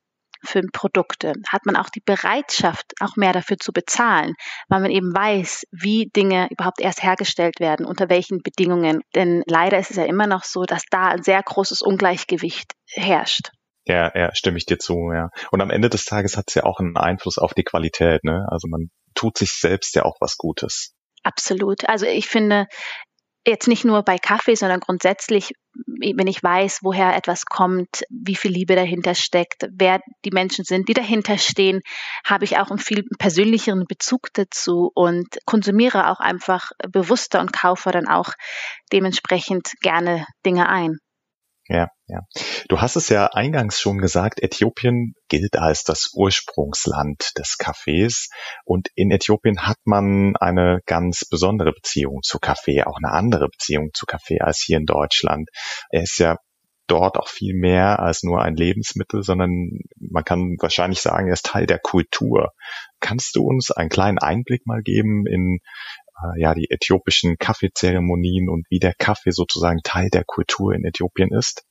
für 0.44 0.62
Produkte, 0.72 1.34
hat 1.48 1.66
man 1.66 1.76
auch 1.76 1.90
die 1.90 2.02
Bereitschaft, 2.06 2.94
auch 3.00 3.16
mehr 3.16 3.34
dafür 3.34 3.58
zu 3.58 3.72
bezahlen, 3.72 4.36
weil 4.68 4.82
man 4.82 4.92
eben 4.92 5.14
weiß, 5.14 5.64
wie 5.72 6.10
Dinge 6.16 6.48
überhaupt 6.52 6.82
erst 6.82 7.04
hergestellt 7.04 7.60
werden, 7.60 7.86
unter 7.86 8.10
welchen 8.10 8.40
Bedingungen. 8.44 9.02
Denn 9.16 9.44
leider 9.48 9.80
ist 9.80 9.92
es 9.92 9.98
ja 9.98 10.06
immer 10.06 10.28
noch 10.28 10.44
so, 10.44 10.64
dass 10.64 10.84
da 10.90 11.10
ein 11.10 11.24
sehr 11.24 11.42
großes 11.42 11.82
Ungleichgewicht 11.82 12.74
herrscht. 12.88 13.52
Ja, 13.86 14.12
ja, 14.14 14.34
stimme 14.36 14.58
ich 14.58 14.66
dir 14.66 14.78
zu, 14.78 15.12
ja. 15.14 15.30
Und 15.52 15.62
am 15.62 15.72
Ende 15.72 15.90
des 15.90 16.06
Tages 16.06 16.38
hat 16.38 16.46
es 16.50 16.56
ja 16.56 16.64
auch 16.64 16.80
einen 16.80 16.96
Einfluss 16.96 17.38
auf 17.38 17.54
die 17.54 17.64
Qualität, 17.64 18.24
ne? 18.24 18.46
Also 18.50 18.68
man 18.68 18.90
tut 19.16 19.38
sich 19.38 19.52
selbst 19.52 19.96
ja 19.96 20.04
auch 20.04 20.18
was 20.20 20.38
Gutes. 20.38 20.94
Absolut. 21.24 21.90
Also 21.90 22.06
ich 22.06 22.28
finde, 22.28 22.68
jetzt 23.46 23.68
nicht 23.68 23.86
nur 23.86 24.04
bei 24.04 24.18
Kaffee, 24.18 24.56
sondern 24.56 24.80
grundsätzlich, 24.80 25.54
wenn 25.74 26.28
ich 26.28 26.44
weiß, 26.44 26.80
woher 26.84 27.16
etwas 27.16 27.46
kommt, 27.46 28.04
wie 28.10 28.36
viel 28.36 28.52
Liebe 28.52 28.76
dahinter 28.76 29.16
steckt, 29.16 29.68
wer 29.72 30.02
die 30.26 30.32
Menschen 30.32 30.66
sind, 30.66 30.90
die 30.90 30.94
dahinter 30.94 31.38
stehen, 31.38 31.82
habe 32.26 32.46
ich 32.46 32.58
auch 32.58 32.70
einen 32.70 32.80
viel 32.80 33.04
persönlicheren 33.18 33.86
Bezug 33.88 34.30
dazu 34.34 34.92
und 34.94 35.28
konsumiere 35.46 36.10
auch 36.10 36.20
einfach 36.20 36.72
bewusster 36.92 37.40
und 37.40 37.54
kaufe 37.54 37.92
dann 37.92 38.08
auch 38.08 38.34
dementsprechend 38.92 39.74
gerne 39.82 40.26
Dinge 40.46 40.70
ein. 40.70 41.00
Ja, 41.70 41.90
ja. 42.08 42.22
Du 42.68 42.82
hast 42.82 42.96
es 42.96 43.10
ja 43.10 43.28
eingangs 43.28 43.80
schon 43.80 44.00
gesagt, 44.00 44.42
Äthiopien 44.42 45.14
gilt 45.28 45.56
als 45.56 45.84
das 45.84 46.10
Ursprungsland 46.16 47.32
des 47.38 47.60
Kaffees 47.60 48.30
und 48.66 48.88
in 48.96 49.12
Äthiopien 49.12 49.68
hat 49.68 49.78
man 49.86 50.36
eine 50.38 50.80
ganz 50.88 51.26
besondere 51.30 51.72
Beziehung 51.72 52.22
zu 52.24 52.40
Kaffee, 52.40 52.84
auch 52.84 52.98
eine 52.98 53.14
andere 53.14 53.50
Beziehung 53.50 53.92
zu 53.94 54.08
Kaffee 54.08 54.42
als 54.42 54.64
hier 54.66 54.78
in 54.78 54.88
Deutschland. 54.88 55.48
Er 55.92 56.02
ist 56.02 56.18
ja 56.18 56.38
dort 56.88 57.18
auch 57.18 57.28
viel 57.28 57.54
mehr 57.54 58.00
als 58.00 58.24
nur 58.24 58.42
ein 58.42 58.56
Lebensmittel, 58.56 59.22
sondern 59.22 59.80
man 60.00 60.24
kann 60.24 60.58
wahrscheinlich 60.60 61.02
sagen, 61.02 61.28
er 61.28 61.34
ist 61.34 61.46
Teil 61.46 61.68
der 61.68 61.78
Kultur. 61.78 62.52
Kannst 63.00 63.36
du 63.36 63.44
uns 63.44 63.70
einen 63.70 63.90
kleinen 63.90 64.18
Einblick 64.18 64.66
mal 64.66 64.82
geben 64.82 65.26
in 65.28 65.60
äh, 66.24 66.42
ja, 66.42 66.54
die 66.54 66.70
äthiopischen 66.70 67.38
Kaffeezeremonien 67.38 68.50
und 68.50 68.66
wie 68.70 68.80
der 68.80 68.94
Kaffee 68.94 69.32
sozusagen 69.32 69.80
Teil 69.84 70.10
der 70.10 70.24
Kultur 70.26 70.74
in 70.74 70.86
Äthiopien 70.86 71.32
ist? 71.32 71.66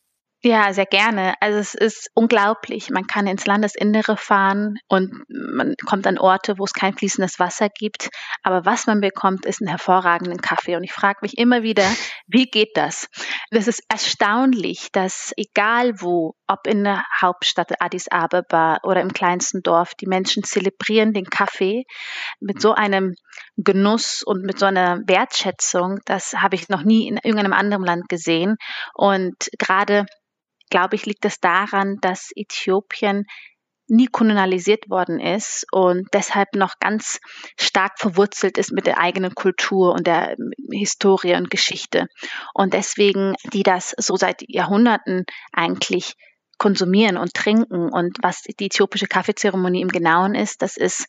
Ja, 0.44 0.72
sehr 0.72 0.86
gerne. 0.86 1.34
Also 1.40 1.58
es 1.58 1.74
ist 1.74 2.10
unglaublich. 2.14 2.90
Man 2.90 3.08
kann 3.08 3.26
ins 3.26 3.44
Landesinnere 3.44 4.16
fahren 4.16 4.76
und 4.88 5.24
man 5.28 5.74
kommt 5.84 6.06
an 6.06 6.16
Orte, 6.16 6.58
wo 6.58 6.64
es 6.64 6.72
kein 6.72 6.94
fließendes 6.94 7.40
Wasser 7.40 7.68
gibt. 7.68 8.08
Aber 8.44 8.64
was 8.64 8.86
man 8.86 9.00
bekommt, 9.00 9.46
ist 9.46 9.60
einen 9.60 9.68
hervorragenden 9.68 10.40
Kaffee. 10.40 10.76
Und 10.76 10.84
ich 10.84 10.92
frage 10.92 11.18
mich 11.22 11.38
immer 11.38 11.64
wieder, 11.64 11.82
wie 12.28 12.44
geht 12.44 12.76
das? 12.76 13.08
Das 13.50 13.66
ist 13.66 13.82
erstaunlich, 13.88 14.90
dass 14.92 15.32
egal 15.36 16.00
wo, 16.00 16.36
ob 16.46 16.68
in 16.68 16.84
der 16.84 17.02
Hauptstadt 17.20 17.72
Addis 17.80 18.06
Abeba 18.06 18.78
oder 18.84 19.00
im 19.00 19.12
kleinsten 19.12 19.64
Dorf, 19.64 19.96
die 19.96 20.06
Menschen 20.06 20.44
zelebrieren 20.44 21.14
den 21.14 21.24
Kaffee 21.24 21.82
mit 22.38 22.60
so 22.60 22.74
einem 22.74 23.16
Genuss 23.56 24.22
und 24.22 24.44
mit 24.44 24.60
so 24.60 24.66
einer 24.66 25.00
Wertschätzung. 25.04 25.98
Das 26.04 26.34
habe 26.34 26.54
ich 26.54 26.68
noch 26.68 26.84
nie 26.84 27.08
in 27.08 27.16
irgendeinem 27.16 27.54
anderen 27.54 27.84
Land 27.84 28.08
gesehen. 28.08 28.56
Und 28.94 29.34
gerade 29.58 30.06
glaube 30.70 30.96
ich, 30.96 31.06
liegt 31.06 31.24
es 31.24 31.40
daran, 31.40 31.98
dass 32.00 32.30
Äthiopien 32.34 33.26
nie 33.88 34.06
kolonialisiert 34.06 34.90
worden 34.90 35.18
ist 35.18 35.66
und 35.72 36.08
deshalb 36.12 36.54
noch 36.54 36.74
ganz 36.78 37.20
stark 37.58 37.98
verwurzelt 37.98 38.58
ist 38.58 38.70
mit 38.70 38.86
der 38.86 38.98
eigenen 38.98 39.34
Kultur 39.34 39.94
und 39.94 40.06
der 40.06 40.36
Historie 40.70 41.34
und 41.36 41.50
Geschichte. 41.50 42.06
Und 42.52 42.74
deswegen, 42.74 43.34
die 43.52 43.62
das 43.62 43.94
so 43.96 44.16
seit 44.16 44.42
Jahrhunderten 44.46 45.24
eigentlich 45.52 46.14
konsumieren 46.58 47.16
und 47.16 47.32
trinken. 47.32 47.88
Und 47.90 48.18
was 48.20 48.42
die 48.42 48.66
äthiopische 48.66 49.06
Kaffeezeremonie 49.06 49.80
im 49.80 49.88
Genauen 49.88 50.34
ist, 50.34 50.60
das 50.60 50.76
ist 50.76 51.06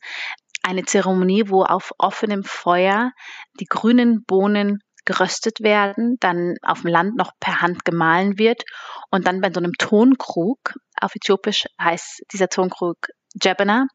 eine 0.62 0.84
Zeremonie, 0.84 1.44
wo 1.48 1.64
auf 1.64 1.92
offenem 1.98 2.44
Feuer 2.44 3.12
die 3.58 3.66
grünen 3.66 4.24
Bohnen 4.24 4.78
geröstet 5.04 5.60
werden, 5.60 6.16
dann 6.20 6.56
auf 6.62 6.82
dem 6.82 6.90
Land 6.90 7.16
noch 7.16 7.32
per 7.40 7.60
Hand 7.60 7.84
gemahlen 7.84 8.38
wird 8.38 8.62
und 9.10 9.26
dann 9.26 9.40
bei 9.40 9.50
so 9.52 9.60
einem 9.60 9.72
Tonkrug, 9.78 10.74
auf 11.00 11.14
Äthiopisch 11.14 11.66
heißt 11.80 12.22
dieser 12.32 12.48
Tonkrug 12.48 13.08
Jebena, 13.40 13.86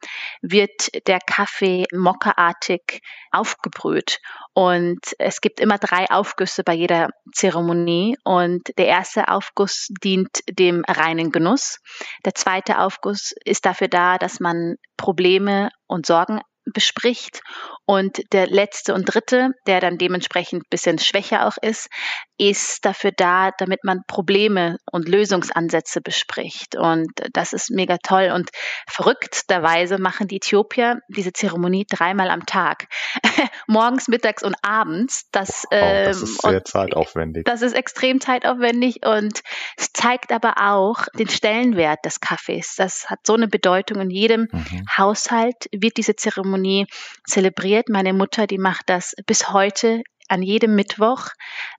wird 0.41 1.07
der 1.07 1.19
Kaffee 1.19 1.85
mokkaartig 1.93 3.01
aufgebrüht. 3.31 4.19
Und 4.53 4.99
es 5.19 5.41
gibt 5.41 5.59
immer 5.59 5.77
drei 5.77 6.09
Aufgüsse 6.09 6.63
bei 6.63 6.73
jeder 6.73 7.09
Zeremonie. 7.33 8.17
Und 8.23 8.77
der 8.77 8.87
erste 8.87 9.27
Aufguss 9.27 9.89
dient 10.03 10.39
dem 10.49 10.83
reinen 10.87 11.31
Genuss. 11.31 11.79
Der 12.23 12.33
zweite 12.33 12.79
Aufguss 12.79 13.33
ist 13.43 13.65
dafür 13.65 13.89
da, 13.89 14.17
dass 14.17 14.39
man 14.39 14.75
Probleme 14.95 15.69
und 15.87 16.05
Sorgen 16.05 16.39
bespricht. 16.65 17.41
Und 17.85 18.21
der 18.33 18.47
letzte 18.47 18.93
und 18.93 19.05
dritte, 19.05 19.51
der 19.67 19.79
dann 19.79 19.97
dementsprechend 19.97 20.63
ein 20.63 20.69
bisschen 20.69 20.97
schwächer 20.97 21.47
auch 21.47 21.57
ist, 21.61 21.89
ist 22.37 22.83
dafür 22.83 23.11
da, 23.15 23.51
damit 23.57 23.83
man 23.83 24.01
Probleme 24.07 24.77
und 24.91 25.07
Lösungsansätze 25.07 26.01
bespricht. 26.01 26.75
Und 26.75 27.09
das 27.31 27.53
ist 27.53 27.71
mega 27.71 27.97
toll. 27.97 28.31
Und 28.33 28.49
verrückterweise 28.87 29.99
machen 29.99 30.27
die 30.27 30.37
Äthiopier 30.37 30.99
diese 31.07 31.31
Zeremonie 31.31 31.85
dreimal 31.89 32.29
am 32.29 32.45
Tag. 32.45 32.87
Morgens, 33.67 34.07
mittags 34.07 34.43
und 34.43 34.55
abends. 34.63 35.29
Das, 35.31 35.65
wow, 35.69 36.03
das 36.05 36.21
ist 36.21 36.43
ähm, 36.43 36.51
sehr 36.51 36.65
zeitaufwendig. 36.65 37.45
Das 37.45 37.61
ist 37.61 37.73
extrem 37.73 38.19
zeitaufwendig 38.19 39.05
und 39.05 39.41
es 39.77 39.93
zeigt 39.93 40.31
aber 40.31 40.55
auch 40.59 41.05
den 41.17 41.29
Stellenwert 41.29 42.03
des 42.03 42.19
Kaffees. 42.19 42.75
Das 42.75 43.09
hat 43.09 43.19
so 43.25 43.33
eine 43.33 43.47
Bedeutung. 43.47 44.01
In 44.01 44.09
jedem 44.09 44.47
mhm. 44.51 44.85
Haushalt 44.97 45.69
wird 45.71 45.97
diese 45.97 46.15
Zeremonie 46.15 46.87
zelebriert. 47.25 47.74
Meine 47.89 48.13
Mutter, 48.13 48.47
die 48.47 48.57
macht 48.57 48.83
das 48.87 49.13
bis 49.25 49.51
heute 49.51 50.01
an 50.27 50.41
jedem 50.41 50.75
Mittwoch, 50.75 51.27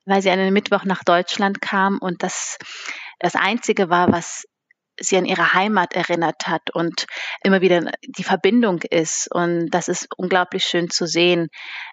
weil 0.05 0.23
sie 0.23 0.31
an 0.31 0.39
einem 0.39 0.55
Mittwoch 0.55 0.85
nach 0.85 1.03
Deutschland 1.05 1.61
kam 1.61 1.99
und 1.99 2.23
das 2.23 2.59
das 3.19 3.35
einzige 3.35 3.89
war, 3.89 4.13
was 4.13 4.45
sie 5.01 5.17
an 5.17 5.25
ihre 5.25 5.53
Heimat 5.53 5.95
erinnert 5.95 6.47
hat 6.47 6.71
und 6.73 7.07
immer 7.43 7.61
wieder 7.61 7.91
die 8.03 8.25
Verbindung 8.25 8.81
ist. 8.91 9.29
Und 9.31 9.69
das 9.71 9.89
ist 9.89 10.09
unglaublich 10.17 10.65
schön 10.65 10.91
zu 10.91 11.07
sehen 11.07 11.49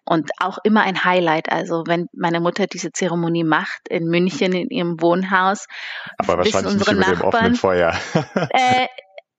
und 0.06 0.32
auch 0.40 0.58
immer 0.64 0.84
ein 0.84 1.04
Highlight. 1.04 1.52
Also 1.52 1.84
wenn 1.86 2.08
meine 2.14 2.40
Mutter 2.40 2.68
diese 2.68 2.92
Zeremonie 2.92 3.44
macht 3.44 3.88
in 3.90 4.06
München 4.06 4.54
in 4.54 4.70
ihrem 4.70 5.02
Wohnhaus, 5.02 5.68
aber 6.18 6.38
wahrscheinlich 6.38 6.76
nicht 6.76 6.92
über 6.92 7.00
Nachbarn, 7.00 7.20
dem 7.20 7.26
offenen 7.26 7.56
Feuer. 7.56 7.94
äh, 8.52 8.88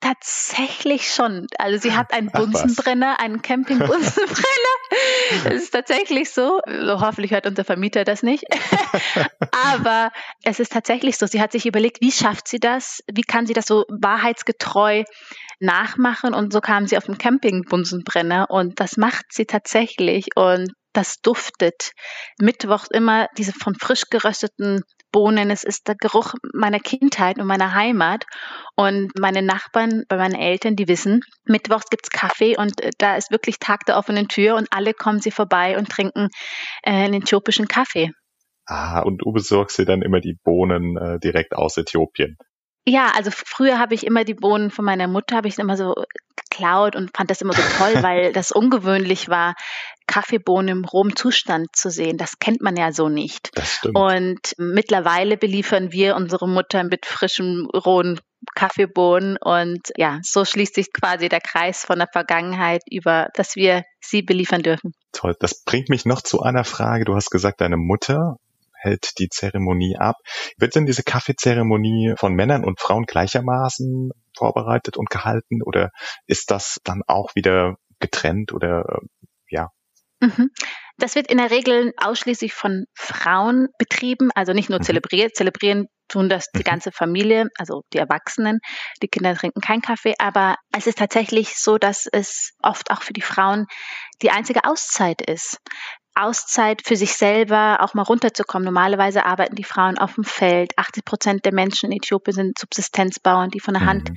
Tatsächlich 0.05 1.09
schon. 1.09 1.47
Also 1.59 1.79
sie 1.79 1.97
hat 1.97 2.13
einen 2.13 2.31
Bunsenbrenner, 2.31 3.21
einen 3.21 3.41
Camping-Bunsenbrenner. 3.41 4.45
Es 5.47 5.65
ist 5.65 5.71
tatsächlich 5.71 6.31
so. 6.31 6.61
Hoffentlich 6.67 7.33
hört 7.33 7.47
unser 7.47 7.65
Vermieter 7.65 8.05
das 8.05 8.23
nicht. 8.23 8.45
Aber 9.75 10.13
es 10.45 10.61
ist 10.61 10.73
tatsächlich 10.73 11.17
so. 11.17 11.27
Sie 11.27 11.41
hat 11.41 11.53
sich 11.53 11.65
überlegt, 11.65 12.03
wie 12.03 12.13
schafft 12.13 12.49
sie 12.49 12.61
das? 12.61 13.01
Wie 13.11 13.23
kann 13.23 13.47
sie 13.47 13.55
das 13.55 13.65
so 13.65 13.87
wahrheitsgetreu 13.89 15.05
nachmachen? 15.59 16.35
Und 16.35 16.53
so 16.53 16.61
kam 16.61 16.87
sie 16.87 16.99
auf 16.99 17.07
den 17.07 17.17
Camping-Bunsenbrenner. 17.17 18.51
Und 18.51 18.81
das 18.81 18.99
macht 18.99 19.25
sie 19.31 19.47
tatsächlich. 19.47 20.27
Und 20.37 20.71
das 20.93 21.23
duftet. 21.23 21.93
Mittwochs 22.39 22.89
immer 22.91 23.29
diese 23.39 23.53
von 23.53 23.75
frisch 23.75 24.05
gerösteten 24.11 24.83
Bohnen. 25.15 25.51
Es 25.53 25.63
ist 25.63 25.87
der 25.87 25.95
Geruch 25.95 26.35
meiner 26.53 26.81
Kindheit 26.81 27.39
und 27.39 27.47
meiner 27.47 27.73
Heimat. 27.73 28.27
Und 28.75 29.13
meine 29.17 29.43
Nachbarn 29.43 30.03
bei 30.09 30.17
meinen 30.17 30.35
Eltern, 30.35 30.75
die 30.75 30.89
wissen, 30.89 31.23
Mittwochs 31.45 31.89
gibt's 31.89 32.11
Kaffee 32.11 32.57
und 32.59 32.83
äh, 32.83 32.91
da 32.99 33.17
ist 33.17 33.31
wirklich 33.31 33.61
Tag 33.61 33.87
der 33.87 33.97
offenen 33.97 34.27
Tür 34.27 34.57
und 34.57 34.67
alle 34.73 34.93
kommen 34.93 35.21
sie 35.21 35.31
vorbei 35.31 35.79
und 35.79 35.89
trinken 35.89 36.31
äh, 36.83 36.91
einen 36.91 37.23
äthiopischen 37.23 37.69
Kaffee. 37.69 38.11
Ah, 38.67 39.01
und 39.01 39.19
du 39.19 39.31
besorgst 39.31 39.79
dir 39.79 39.85
dann 39.85 40.03
immer 40.03 40.21
die 40.21 40.37
Bohnen 40.43 40.97
äh, 40.97 41.21
direkt 41.21 41.55
aus 41.55 41.77
Äthiopien. 41.77 42.37
Ja, 42.85 43.13
also 43.15 43.31
früher 43.31 43.79
habe 43.79 43.95
ich 43.95 44.05
immer 44.05 44.25
die 44.25 44.35
Bohnen 44.35 44.71
von 44.71 44.85
meiner 44.85 45.07
Mutter, 45.07 45.37
habe 45.37 45.49
ich 45.49 45.59
immer 45.59 45.77
so 45.77 45.95
geklaut 46.37 46.97
und 46.97 47.17
fand 47.17 47.31
das 47.31 47.41
immer 47.41 47.53
so 47.53 47.63
toll, 47.79 47.95
weil 48.03 48.33
das 48.33 48.51
ungewöhnlich 48.51 49.29
war, 49.29 49.55
Kaffeebohnen 50.07 50.69
im 50.69 50.85
rohen 50.85 51.17
Zustand 51.17 51.69
zu 51.75 51.91
sehen. 51.91 52.19
Das 52.19 52.39
kennt 52.39 52.61
man 52.63 52.77
ja 52.77 52.93
so 52.93 53.09
nicht. 53.09 53.51
Das 53.55 53.73
stimmt. 53.73 53.97
Und 53.97 54.55
mittlerweile 54.59 55.37
beliefern 55.37 55.93
wir 55.93 56.17
unsere 56.17 56.49
Mutter 56.49 56.85
mit 56.85 57.07
frischem 57.07 57.69
rohen 57.75 58.21
Kaffeebohnen 58.55 59.39
und 59.41 59.81
ja, 59.97 60.21
so 60.23 60.45
schließt 60.45 60.75
sich 60.75 60.93
quasi 60.93 61.29
der 61.29 61.41
Kreis 61.41 61.85
von 61.85 61.99
der 61.99 62.09
Vergangenheit 62.13 62.83
über, 62.91 63.29
dass 63.35 63.57
wir 63.57 63.85
sie 64.01 64.23
beliefern 64.23 64.63
dürfen. 64.63 64.93
Toll. 65.13 65.35
Das 65.41 65.65
bringt 65.65 65.89
mich 65.89 66.05
noch 66.05 66.21
zu 66.21 66.43
einer 66.43 66.65
Frage. 66.65 67.05
Du 67.05 67.15
hast 67.15 67.31
gesagt, 67.31 67.61
deine 67.61 67.77
Mutter 67.77 68.37
hält 68.85 69.19
die 69.19 69.29
Zeremonie 69.29 69.97
ab. 69.97 70.17
Wird 70.59 70.75
denn 70.75 70.87
diese 70.87 71.03
Kaffeezeremonie 71.03 72.15
von 72.17 72.35
Männern 72.35 72.65
und 72.65 72.81
Frauen 72.81 73.05
gleichermaßen 73.05 74.11
vorbereitet 74.37 74.97
und 74.97 75.11
gehalten 75.11 75.63
oder 75.63 75.91
ist 76.27 76.51
das 76.51 76.81
dann 76.85 77.03
auch 77.07 77.35
wieder 77.35 77.77
getrennt 77.99 78.53
oder 78.53 79.01
ja? 79.49 79.71
Mhm. 80.25 80.51
Das 80.97 81.17
wird 81.17 81.29
in 81.29 81.39
der 81.39 81.51
Regel 81.51 81.93
ausschließlich 81.97 82.55
von 82.55 82.85
Frauen 82.95 83.69
betrieben, 83.79 84.31
also 84.35 84.53
nicht 84.53 84.71
nur 84.71 84.79
mhm. 84.79 84.85
zelebriert. 84.85 85.35
Zelebrieren 85.35 85.87
tun 86.09 86.29
das 86.29 86.47
die 86.55 86.61
mhm. 86.61 86.65
ganze 86.65 86.93
Familie, 86.93 87.49
also 87.59 87.83
die 87.93 87.99
Erwachsenen. 87.99 88.61
Die 89.03 89.09
Kinder 89.09 89.35
trinken 89.35 89.61
keinen 89.61 89.83
Kaffee, 89.83 90.15
aber 90.19 90.57
es 90.77 90.87
ist 90.87 90.99
tatsächlich 90.99 91.59
so, 91.59 91.79
dass 91.79 92.07
es 92.11 92.53
oft 92.63 92.91
auch 92.91 93.03
für 93.03 93.13
die 93.13 93.23
Frauen 93.23 93.67
die 94.23 94.31
einzige 94.31 94.65
Auszeit 94.65 95.21
ist. 95.23 95.59
Auszeit 96.15 96.83
für 96.85 96.97
sich 96.97 97.15
selber, 97.15 97.79
auch 97.81 97.95
mal 97.95 98.03
runterzukommen. 98.03 98.65
Normalerweise 98.65 99.25
arbeiten 99.25 99.57
die 99.57 99.65
Frauen 99.65 99.99
auf 99.99 100.15
dem 100.15 100.25
Feld. 100.25 100.79
80 100.79 101.05
Prozent 101.05 101.45
der 101.45 101.53
Menschen 101.53 101.91
in 101.91 101.99
Äthiopien 101.99 102.35
sind 102.35 102.59
Subsistenzbauern, 102.59 103.51
die 103.51 103.61
von 103.61 103.75
der 103.75 103.85
Hand 103.85 104.11
mhm. 104.11 104.17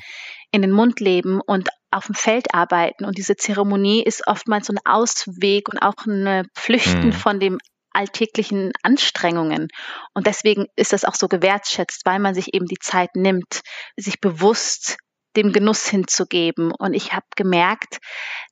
in 0.51 0.61
den 0.61 0.71
Mund 0.71 0.99
leben 0.99 1.41
und 1.41 1.69
auf 1.91 2.05
dem 2.05 2.15
Feld 2.15 2.53
arbeiten. 2.53 3.05
Und 3.05 3.17
diese 3.17 3.35
Zeremonie 3.35 4.03
ist 4.03 4.27
oftmals 4.27 4.67
so 4.67 4.73
ein 4.73 4.79
Ausweg 4.85 5.69
und 5.69 5.79
auch 5.79 6.05
ein 6.05 6.47
Flüchten 6.55 7.07
mhm. 7.07 7.13
von 7.13 7.39
dem 7.39 7.57
alltäglichen 7.91 8.73
Anstrengungen. 8.83 9.69
Und 10.13 10.27
deswegen 10.27 10.67
ist 10.75 10.93
das 10.93 11.03
auch 11.03 11.15
so 11.15 11.27
gewertschätzt, 11.27 12.05
weil 12.05 12.19
man 12.19 12.35
sich 12.35 12.53
eben 12.53 12.67
die 12.67 12.77
Zeit 12.79 13.15
nimmt, 13.15 13.61
sich 13.95 14.19
bewusst 14.19 14.97
dem 15.35 15.51
Genuss 15.51 15.87
hinzugeben. 15.87 16.71
Und 16.77 16.93
ich 16.93 17.13
habe 17.13 17.25
gemerkt, 17.35 17.97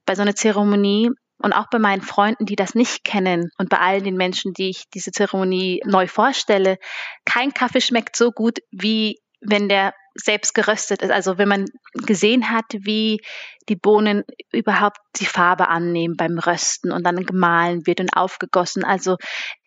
bei 0.05 0.15
so 0.15 0.23
einer 0.23 0.35
Zeremonie 0.35 1.11
und 1.45 1.53
auch 1.53 1.67
bei 1.69 1.77
meinen 1.77 2.01
Freunden, 2.01 2.47
die 2.47 2.55
das 2.55 2.73
nicht 2.73 3.03
kennen 3.03 3.51
und 3.59 3.69
bei 3.69 3.77
allen 3.77 4.03
den 4.03 4.17
Menschen, 4.17 4.53
die 4.53 4.71
ich 4.71 4.85
diese 4.95 5.11
Zeremonie 5.11 5.79
neu 5.85 6.07
vorstelle, 6.07 6.77
kein 7.23 7.53
Kaffee 7.53 7.81
schmeckt 7.81 8.15
so 8.15 8.31
gut, 8.31 8.57
wie 8.71 9.19
wenn 9.41 9.69
der 9.69 9.93
selbst 10.15 10.55
geröstet 10.55 11.03
ist. 11.03 11.11
Also 11.11 11.37
wenn 11.37 11.47
man 11.47 11.65
gesehen 12.07 12.49
hat, 12.49 12.65
wie 12.71 13.21
die 13.69 13.75
Bohnen 13.75 14.23
überhaupt 14.51 14.97
die 15.17 15.27
Farbe 15.27 15.67
annehmen 15.67 16.15
beim 16.17 16.39
Rösten 16.39 16.91
und 16.91 17.05
dann 17.05 17.23
gemahlen 17.27 17.85
wird 17.85 17.99
und 17.99 18.17
aufgegossen. 18.17 18.83
Also 18.83 19.17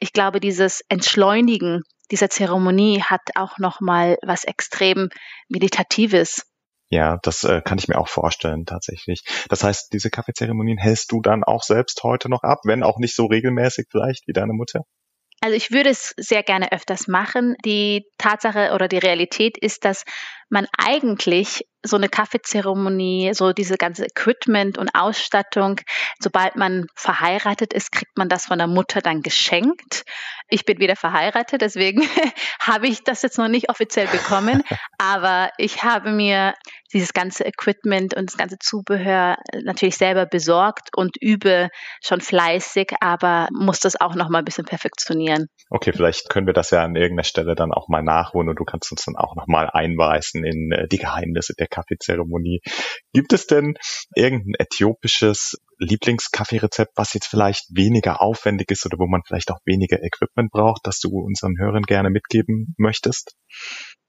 ich 0.01 0.13
glaube, 0.13 0.41
dieses 0.41 0.83
Entschleunigen 0.89 1.83
dieser 2.11 2.29
Zeremonie 2.29 3.03
hat 3.03 3.21
auch 3.37 3.59
noch 3.59 3.81
mal 3.81 4.17
was 4.23 4.43
extrem 4.43 5.11
meditatives. 5.49 6.43
Ja, 6.91 7.19
das 7.23 7.45
äh, 7.45 7.61
kann 7.61 7.79
ich 7.79 7.89
mir 7.89 7.99
auch 7.99 8.09
vorstellen 8.09 8.65
tatsächlich. 8.65 9.23
Das 9.49 9.63
heißt, 9.63 9.93
diese 9.93 10.11
Kaffeezeremonien 10.11 10.79
hältst 10.79 11.13
du 11.13 11.21
dann 11.21 11.45
auch 11.45 11.63
selbst 11.63 12.03
heute 12.03 12.31
noch 12.31 12.43
ab, 12.43 12.61
wenn 12.65 12.83
auch 12.83 12.99
nicht 12.99 13.15
so 13.15 13.27
regelmäßig 13.27 13.89
vielleicht 13.91 14.27
wie 14.27 14.33
deine 14.33 14.55
Mutter? 14.55 14.85
Also 15.41 15.55
ich 15.55 15.71
würde 15.71 15.91
es 15.91 16.15
sehr 16.17 16.43
gerne 16.43 16.73
öfters 16.73 17.07
machen. 17.07 17.55
Die 17.65 18.05
Tatsache 18.17 18.73
oder 18.75 18.89
die 18.89 18.99
Realität 18.99 19.57
ist, 19.57 19.85
dass 19.85 20.05
man 20.49 20.67
eigentlich 20.77 21.65
so 21.89 21.97
eine 21.97 22.09
Kaffeezeremonie, 22.09 23.33
so 23.35 23.53
diese 23.53 23.77
ganze 23.77 24.07
Equipment 24.07 24.79
und 24.79 24.91
Ausstattung, 24.95 25.81
sobald 26.21 26.57
man 26.57 26.87
verheiratet 26.95 27.73
ist, 27.73 27.93
kriegt 27.93 28.17
man 28.17 28.29
das 28.29 28.47
von 28.47 28.59
der 28.59 28.67
Mutter 28.67 29.01
dann 29.01 29.23
geschenkt. 29.23 30.05
Ich 30.49 30.65
bin 30.65 30.79
wieder 30.79 30.97
verheiratet, 30.97 31.61
deswegen 31.61 32.03
habe 32.61 32.87
ich 32.87 33.05
das 33.05 33.23
jetzt 33.23 33.39
noch 33.39 33.49
nicht 33.49 33.69
offiziell 33.69 34.07
bekommen, 34.07 34.63
aber 34.99 35.51
ich 35.59 35.83
habe 35.83 36.11
mir 36.11 36.55
dieses 36.93 37.13
ganze 37.13 37.45
Equipment 37.45 38.15
und 38.15 38.31
das 38.31 38.39
ganze 38.39 38.59
Zubehör 38.59 39.37
natürlich 39.63 39.97
selber 39.97 40.27
besorgt 40.27 40.97
und 40.97 41.17
übe 41.21 41.69
schon 42.03 42.21
fleißig, 42.21 42.93
aber 43.01 43.49
muss 43.53 43.81
das 43.81 44.01
auch 44.01 44.15
noch 44.15 44.31
mal 44.31 44.39
ein 44.39 44.45
bisschen 44.45 44.65
perfektionieren. 44.65 45.49
Okay, 45.71 45.93
vielleicht 45.93 46.31
können 46.31 46.47
wir 46.47 46.55
das 46.55 46.71
ja 46.71 46.83
an 46.83 46.97
irgendeiner 46.97 47.25
Stelle 47.25 47.55
dann 47.55 47.73
auch 47.73 47.89
mal 47.89 48.03
nachholen 48.03 48.49
und 48.49 48.59
du 48.59 48.65
kannst 48.65 48.91
uns 48.91 49.05
dann 49.05 49.17
auch 49.17 49.37
noch 49.37 49.47
mal 49.47 49.69
einweisen 49.71 50.45
in 50.45 50.73
äh, 50.73 50.89
die 50.89 50.99
Geheimnisse 50.99 51.55
der 51.59 51.69
Kaffeezeremonie. 51.79 52.61
Gibt 53.13 53.33
es 53.33 53.47
denn 53.47 53.75
irgendein 54.15 54.55
äthiopisches 54.59 55.57
Lieblingskaffeerezept, 55.79 56.93
was 56.97 57.15
jetzt 57.15 57.27
vielleicht 57.27 57.65
weniger 57.75 58.21
aufwendig 58.21 58.71
ist 58.71 58.85
oder 58.87 58.99
wo 58.99 59.07
man 59.07 59.23
vielleicht 59.27 59.51
auch 59.51 59.61
weniger 59.65 60.03
Equipment 60.03 60.51
braucht, 60.51 60.81
das 60.85 60.99
du 60.99 61.11
unseren 61.11 61.59
Hörern 61.59 61.83
gerne 61.83 62.11
mitgeben 62.11 62.75
möchtest? 62.79 63.37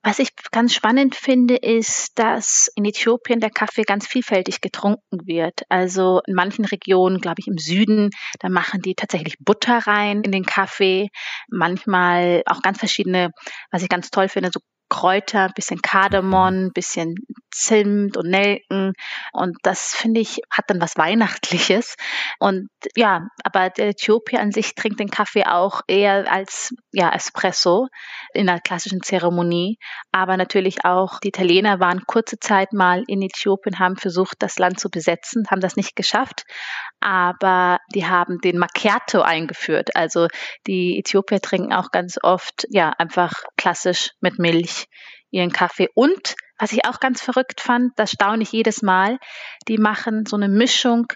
Was 0.02 0.20
ich 0.20 0.30
ganz 0.52 0.74
spannend 0.74 1.14
finde, 1.14 1.58
ist, 1.58 2.18
dass 2.18 2.70
in 2.76 2.86
Äthiopien 2.86 3.42
der 3.42 3.50
Kaffee 3.50 3.82
ganz 3.84 4.08
vielfältig 4.08 4.62
getrunken 4.62 5.28
wird. 5.28 5.64
Also 5.68 6.22
in 6.26 6.36
manchen 6.36 6.64
Regionen, 6.64 7.20
glaube 7.20 7.42
ich 7.42 7.48
im 7.48 7.58
Süden, 7.58 8.10
da 8.40 8.48
machen 8.48 8.82
die 8.82 8.96
tatsächlich 8.96 9.36
Butter 9.40 9.80
rein 9.80 10.22
in 10.22 10.32
den 10.32 10.46
Kaffee. 10.46 11.10
Manchmal 11.50 12.44
auch 12.46 12.62
ganz 12.62 12.80
verschiedene, 12.80 13.32
was 13.72 13.84
ich 13.84 13.90
ganz 13.90 14.10
toll 14.10 14.30
finde, 14.30 14.52
so 14.54 14.62
Kräuter, 14.90 15.50
bisschen 15.54 15.82
Kardamom, 15.82 16.72
bisschen 16.74 17.16
Zimt 17.52 18.18
und 18.18 18.30
Nelken. 18.30 18.94
Und 19.34 19.58
das 19.64 19.96
finde 19.96 20.22
ich, 20.22 20.42
hat 20.52 20.66
dann 20.68 20.82
was 20.82 20.98
Weihnachtliches. 20.98 21.96
Und 22.40 22.70
ja, 22.96 23.28
aber 23.44 23.70
der 23.70 23.90
Äthiopier 23.90 24.40
an 24.40 24.52
sich 24.52 24.76
trinkt 24.76 25.00
den 25.00 25.10
Kaffee 25.10 25.46
auch 25.46 25.82
eher 25.88 26.32
als 26.32 26.74
ja, 26.92 27.10
Espresso 27.12 27.88
in 28.34 28.48
der 28.48 28.60
klassischen 28.60 29.02
Zeremonie. 29.02 29.78
Aber 30.12 30.38
natürlich 30.38 30.86
auch 30.86 31.20
die 31.20 31.30
Italiener 31.30 31.80
waren 31.80 32.06
kurze 32.06 32.40
Zeit 32.40 32.74
mal 32.74 33.04
in 33.08 33.22
Äthiopien, 33.22 33.80
haben 33.80 33.98
versucht, 33.98 34.38
das 34.40 34.60
Land 34.60 34.80
zu 34.80 34.90
besetzen, 34.90 35.46
haben 35.50 35.62
das 35.62 35.76
nicht 35.76 35.96
geschafft. 35.96 36.44
Aber 37.00 37.80
die 37.94 38.06
haben 38.06 38.40
den 38.40 38.58
Macchiato 38.58 39.22
eingeführt. 39.22 39.96
Also 39.96 40.28
die 40.68 41.00
Äthiopier 41.00 41.42
trinken 41.42 41.74
auch 41.74 41.92
ganz 41.92 42.18
oft 42.22 42.66
ja 42.70 42.90
einfach 42.98 43.34
klassisch 43.58 44.12
mit 44.22 44.40
Milch 44.40 44.88
ihren 45.32 45.52
Kaffee. 45.52 45.90
Und 45.94 46.36
was 46.58 46.72
ich 46.72 46.86
auch 46.86 47.00
ganz 47.00 47.22
verrückt 47.22 47.62
fand, 47.62 47.94
das 47.98 48.12
staune 48.12 48.44
ich 48.44 48.52
jedes 48.52 48.82
Mal, 48.82 49.18
die 49.68 49.78
machen 49.78 50.26
so 50.26 50.36
eine 50.36 50.50
Mischung 50.50 51.08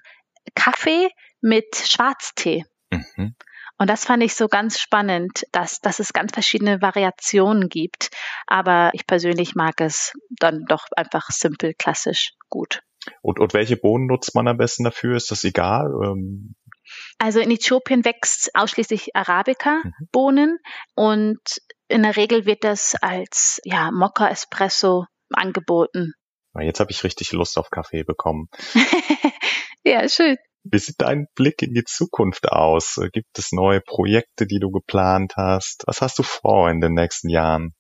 Kaffee 0.56 1.10
mit 1.42 1.76
Schwarztee. 1.76 2.66
Mhm. 2.92 3.36
Und 3.78 3.90
das 3.90 4.06
fand 4.06 4.24
ich 4.24 4.36
so 4.36 4.48
ganz 4.48 4.80
spannend, 4.80 5.44
dass, 5.52 5.80
dass 5.80 6.00
es 6.00 6.14
ganz 6.14 6.32
verschiedene 6.32 6.82
Variationen 6.82 7.70
gibt. 7.70 8.10
Aber 8.48 8.92
ich 8.94 9.08
persönlich 9.08 9.56
mag 9.56 9.82
es 9.82 10.14
dann 10.40 10.64
doch 10.68 10.86
einfach 10.96 11.30
simpel, 11.30 11.74
klassisch 11.74 12.34
gut. 12.50 12.82
Und, 13.22 13.40
und 13.40 13.54
welche 13.54 13.76
Bohnen 13.76 14.08
nutzt 14.08 14.36
man 14.36 14.48
am 14.48 14.58
besten 14.58 14.84
dafür? 14.84 15.18
Ist 15.18 15.32
das 15.32 15.44
egal? 15.44 15.92
Ähm 16.06 16.56
also 17.18 17.40
in 17.40 17.52
Äthiopien 17.52 18.06
wächst 18.06 18.52
ausschließlich 18.54 19.16
Arabica-Bohnen 19.16 20.52
mhm. 20.52 20.58
und 20.96 21.40
in 21.94 22.04
der 22.04 22.18
Regel 22.18 22.46
wird 22.46 22.64
das 22.64 22.96
als 23.02 23.62
ja, 23.64 23.92
Mokka-Espresso 23.92 25.06
angeboten. 25.30 26.14
Jetzt 26.60 26.80
habe 26.80 26.92
ich 26.92 27.04
richtig 27.04 27.32
Lust 27.32 27.58
auf 27.58 27.70
Kaffee 27.70 28.04
bekommen. 28.04 28.48
ja, 29.84 30.08
schön. 30.10 30.38
Wie 30.64 30.80
sieht 30.80 30.96
dein 31.00 31.28
Blick 31.36 31.62
in 31.62 31.74
die 31.74 31.84
Zukunft 31.84 32.52
aus? 32.52 33.00
Gibt 33.12 33.38
es 33.38 33.52
neue 33.52 33.82
Projekte, 33.82 34.46
die 34.46 34.60
du 34.60 34.72
geplant 34.72 35.34
hast? 35.36 35.84
Was 35.88 36.02
hast 36.02 36.20
du 36.20 36.24
vor 36.24 36.70
in 36.70 36.80
den 36.80 36.94
nächsten 36.94 37.30
Jahren? 37.30 37.74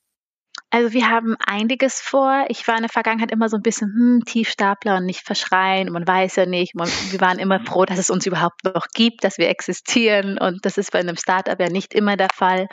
Also 0.73 0.91
wir 0.91 1.07
haben 1.07 1.35
einiges 1.45 2.01
vor. 2.01 2.45
Ich 2.47 2.67
war 2.67 2.75
in 2.75 2.81
der 2.81 2.89
Vergangenheit 2.89 3.29
immer 3.29 3.47
so 3.47 3.57
ein 3.57 3.61
bisschen 3.61 3.93
hm, 3.93 4.21
Tiefstapler 4.25 4.97
und 4.97 5.05
nicht 5.05 5.23
verschreien. 5.23 5.91
Man 5.91 6.07
weiß 6.07 6.35
ja 6.37 6.47
nicht. 6.47 6.73
Man, 6.73 6.89
wir 7.11 7.21
waren 7.21 7.37
immer 7.37 7.59
froh, 7.59 7.85
dass 7.85 7.99
es 7.99 8.09
uns 8.09 8.25
überhaupt 8.25 8.63
noch 8.63 8.87
gibt, 8.91 9.23
dass 9.23 9.37
wir 9.37 9.49
existieren. 9.49 10.39
Und 10.39 10.65
das 10.65 10.79
ist 10.79 10.91
bei 10.91 10.97
einem 10.97 11.15
Startup 11.15 11.59
ja 11.59 11.69
nicht 11.69 11.93
immer 11.93 12.17
der 12.17 12.29
Fall. 12.33 12.69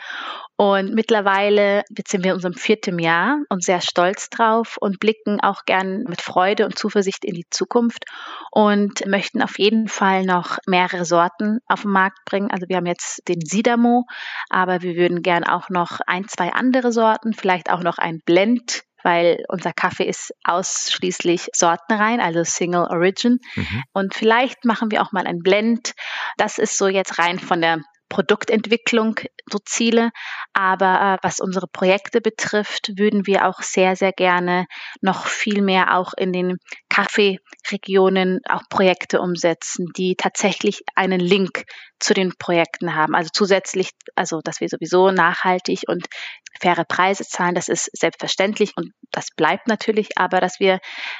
Und 0.61 0.93
mittlerweile 0.93 1.81
sind 2.07 2.23
wir 2.23 2.31
in 2.31 2.35
unserem 2.35 2.53
vierten 2.53 2.99
Jahr 2.99 3.39
und 3.49 3.63
sehr 3.63 3.81
stolz 3.81 4.29
drauf 4.29 4.77
und 4.79 4.99
blicken 4.99 5.39
auch 5.41 5.65
gern 5.65 6.03
mit 6.03 6.21
Freude 6.21 6.65
und 6.65 6.77
Zuversicht 6.77 7.25
in 7.25 7.33
die 7.33 7.47
Zukunft 7.49 8.05
und 8.51 9.03
möchten 9.07 9.41
auf 9.41 9.57
jeden 9.57 9.87
Fall 9.87 10.23
noch 10.23 10.59
mehrere 10.67 11.03
Sorten 11.03 11.61
auf 11.67 11.81
den 11.81 11.89
Markt 11.89 12.19
bringen. 12.25 12.51
Also 12.51 12.69
wir 12.69 12.77
haben 12.77 12.85
jetzt 12.85 13.27
den 13.27 13.41
Sidamo, 13.41 14.05
aber 14.51 14.83
wir 14.83 14.95
würden 14.95 15.23
gern 15.23 15.45
auch 15.45 15.69
noch 15.69 15.99
ein, 16.05 16.27
zwei 16.27 16.53
andere 16.53 16.91
Sorten, 16.91 17.33
vielleicht 17.33 17.71
auch 17.71 17.81
noch 17.81 17.90
ein 17.97 18.19
Blend 18.25 18.83
weil 19.03 19.43
unser 19.47 19.73
Kaffee 19.73 20.05
ist 20.05 20.31
ausschließlich 20.43 21.49
sortenrein, 21.53 22.19
also 22.19 22.43
Single 22.43 22.87
Origin. 22.89 23.39
Mhm. 23.55 23.83
Und 23.93 24.13
vielleicht 24.13 24.65
machen 24.65 24.91
wir 24.91 25.01
auch 25.01 25.11
mal 25.11 25.25
ein 25.25 25.39
Blend. 25.39 25.93
Das 26.37 26.57
ist 26.57 26.77
so 26.77 26.87
jetzt 26.87 27.17
rein 27.17 27.39
von 27.39 27.61
der 27.61 27.79
Produktentwicklung 28.09 29.15
so 29.49 29.57
Ziele. 29.65 30.11
Aber 30.53 31.15
äh, 31.15 31.17
was 31.23 31.39
unsere 31.39 31.67
Projekte 31.67 32.19
betrifft, 32.21 32.91
würden 32.97 33.25
wir 33.25 33.47
auch 33.47 33.61
sehr, 33.61 33.95
sehr 33.95 34.11
gerne 34.11 34.65
noch 35.01 35.27
viel 35.27 35.61
mehr 35.61 35.97
auch 35.97 36.13
in 36.17 36.33
den 36.33 36.57
Kaffeeregionen 36.91 38.41
auch 38.49 38.63
Projekte 38.69 39.21
umsetzen, 39.21 39.87
die 39.95 40.15
tatsächlich 40.17 40.83
einen 40.93 41.21
Link 41.21 41.63
zu 42.01 42.13
den 42.13 42.33
Projekten 42.37 42.95
haben. 42.95 43.15
Also 43.15 43.29
zusätzlich, 43.31 43.91
also 44.15 44.41
dass 44.43 44.59
wir 44.59 44.67
sowieso 44.67 45.11
nachhaltig 45.11 45.83
und 45.87 46.07
faire 46.59 46.83
Preise 46.83 47.23
zahlen, 47.23 47.55
das 47.55 47.69
ist 47.69 47.89
selbstverständlich 47.93 48.73
und 48.75 48.91
das 49.11 49.27
bleibt 49.35 49.67
natürlich, 49.67 50.17
aber 50.17 50.41
dass 50.41 50.59
wir 50.59 50.79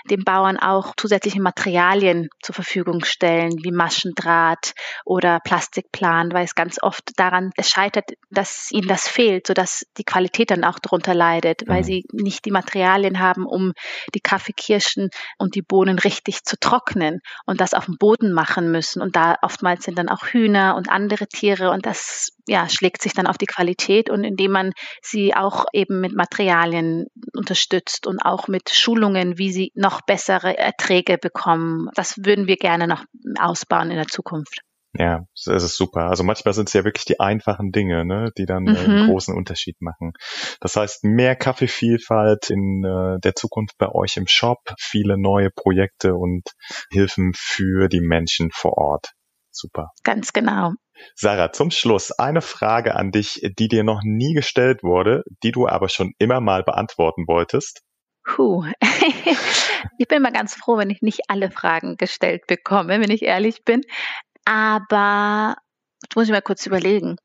den 0.10 0.24
Bauern 0.24 0.58
auch 0.58 0.94
zusätzliche 0.98 1.42
Materialien 1.42 2.30
zur 2.42 2.56
Verfügung 2.56 3.04
stellen, 3.04 3.52
wie 3.64 3.72
Maschendraht 3.72 4.74
oder 5.06 5.40
Plastikplan, 5.40 6.32
weil 6.34 6.46
es 6.46 6.56
ganz 6.56 6.82
oft 6.82 7.04
daran 7.18 7.52
es 7.58 7.70
scheitert, 7.70 8.12
dass 8.30 8.72
ihnen 8.72 8.88
das 8.88 9.08
fehlt, 9.08 9.48
sodass 9.48 9.86
die 9.98 10.04
Qualität 10.04 10.52
dann 10.52 10.64
auch 10.64 10.80
darunter 10.80 11.14
leidet, 11.14 11.64
weil 11.68 11.82
mhm. 11.82 11.86
sie 11.86 12.06
nicht 12.12 12.46
die 12.46 12.52
Materialien 12.52 13.20
haben, 13.20 13.46
um 13.46 13.74
die 14.16 14.22
Kaffeekirschen 14.22 15.10
und 15.38 15.56
die 15.56 15.61
Bohnen 15.62 16.00
richtig 16.00 16.43
zu 16.43 16.58
trocknen 16.60 17.21
und 17.45 17.62
das 17.62 17.74
auf 17.74 17.86
dem 17.86 17.97
Boden 17.97 18.32
machen 18.32 18.71
müssen. 18.71 19.02
Und 19.02 19.15
da 19.15 19.36
oftmals 19.41 19.84
sind 19.84 19.97
dann 19.97 20.10
auch 20.10 20.26
Hühner 20.28 20.76
und 20.76 20.89
andere 20.89 21.28
Tiere 21.28 21.71
und 21.71 21.86
das 21.86 22.32
ja, 22.47 22.67
schlägt 22.69 23.02
sich 23.02 23.13
dann 23.13 23.28
auf 23.28 23.38
die 23.38 23.45
Qualität 23.45 24.10
und 24.10 24.24
indem 24.24 24.52
man 24.52 24.74
sie 25.02 25.36
auch 25.36 25.65
eben 25.74 26.02
mit 26.02 26.15
Materialien 26.15 27.08
unterstützt 27.34 28.08
und 28.08 28.19
auch 28.19 28.47
mit 28.47 28.69
Schulungen, 28.69 29.38
wie 29.38 29.52
sie 29.52 29.71
noch 29.76 30.02
bessere 30.02 30.58
Erträge 30.58 31.17
bekommen. 31.17 31.89
Das 31.95 32.15
würden 32.26 32.47
wir 32.47 32.58
gerne 32.58 32.88
noch 32.88 33.04
ausbauen 33.39 33.91
in 33.91 33.97
der 33.97 34.08
Zukunft. 34.08 34.62
Ja, 34.94 35.22
das 35.46 35.64
ist 35.64 35.78
super. 35.78 36.10
Also 36.10 36.24
manchmal 36.24 36.54
sind 36.54 36.68
es 36.68 36.74
ja 36.74 36.84
wirklich 36.84 37.06
die 37.06 37.20
einfachen 37.20 37.72
Dinge, 37.72 38.06
ne, 38.06 38.32
die 38.38 38.46
dann 38.46 38.68
äh, 38.68 38.72
mhm. 38.72 38.78
einen 38.78 39.08
großen 39.10 39.34
Unterschied 39.36 39.82
machen. 39.82 40.12
Das 40.60 40.76
heißt, 40.76 41.06
mehr 41.06 41.36
Kaffeevielfalt 41.36 42.50
in 42.50 42.84
äh, 42.84 43.20
der 43.22 43.36
Zukunft 43.36 43.78
bei 43.78 43.88
euch 43.88 44.18
im 44.18 44.28
Shop, 44.28 44.60
viele 44.78 45.18
neue 45.18 45.50
Projekte 45.50 46.16
und 46.16 46.44
Hilfen 46.92 47.32
für 47.36 47.88
die 47.88 48.02
Menschen 48.02 48.50
vor 48.54 48.78
Ort. 48.78 49.12
Super. 49.52 49.92
Ganz 50.04 50.34
genau. 50.34 50.74
Sarah, 51.16 51.52
zum 51.52 51.72
Schluss 51.72 52.12
eine 52.12 52.42
Frage 52.42 52.96
an 52.96 53.12
dich, 53.12 53.42
die 53.58 53.68
dir 53.68 53.84
noch 53.84 54.02
nie 54.04 54.34
gestellt 54.34 54.84
wurde, 54.84 55.24
die 55.44 55.52
du 55.52 55.68
aber 55.68 55.90
schon 55.90 56.14
immer 56.20 56.42
mal 56.42 56.64
beantworten 56.64 57.28
wolltest. 57.28 57.82
Puh. 58.24 58.66
ich 59.98 60.08
bin 60.08 60.22
mal 60.22 60.32
ganz 60.32 60.54
froh, 60.54 60.78
wenn 60.78 60.90
ich 60.90 61.02
nicht 61.02 61.22
alle 61.28 61.50
Fragen 61.50 61.98
gestellt 61.98 62.44
bekomme, 62.48 63.00
wenn 63.00 63.10
ich 63.10 63.24
ehrlich 63.24 63.64
bin. 63.66 63.82
Aber 64.46 65.56
jetzt 66.04 66.16
muss 66.16 66.26
ich 66.26 66.32
mal 66.32 66.42
kurz 66.42 66.66
überlegen. 66.66 67.18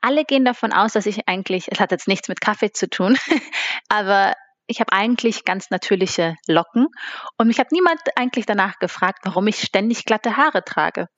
Alle 0.00 0.24
gehen 0.24 0.44
davon 0.44 0.72
aus, 0.72 0.92
dass 0.94 1.06
ich 1.06 1.28
eigentlich, 1.28 1.70
es 1.70 1.78
hat 1.78 1.92
jetzt 1.92 2.08
nichts 2.08 2.28
mit 2.28 2.40
Kaffee 2.40 2.72
zu 2.72 2.90
tun, 2.90 3.16
aber 3.88 4.34
ich 4.66 4.80
habe 4.80 4.92
eigentlich 4.92 5.44
ganz 5.44 5.70
natürliche 5.70 6.36
Locken 6.46 6.88
und 7.36 7.46
mich 7.46 7.58
hat 7.58 7.72
niemand 7.72 8.00
eigentlich 8.16 8.46
danach 8.46 8.78
gefragt, 8.78 9.20
warum 9.24 9.46
ich 9.46 9.60
ständig 9.60 10.04
glatte 10.04 10.36
Haare 10.36 10.64
trage. 10.64 11.08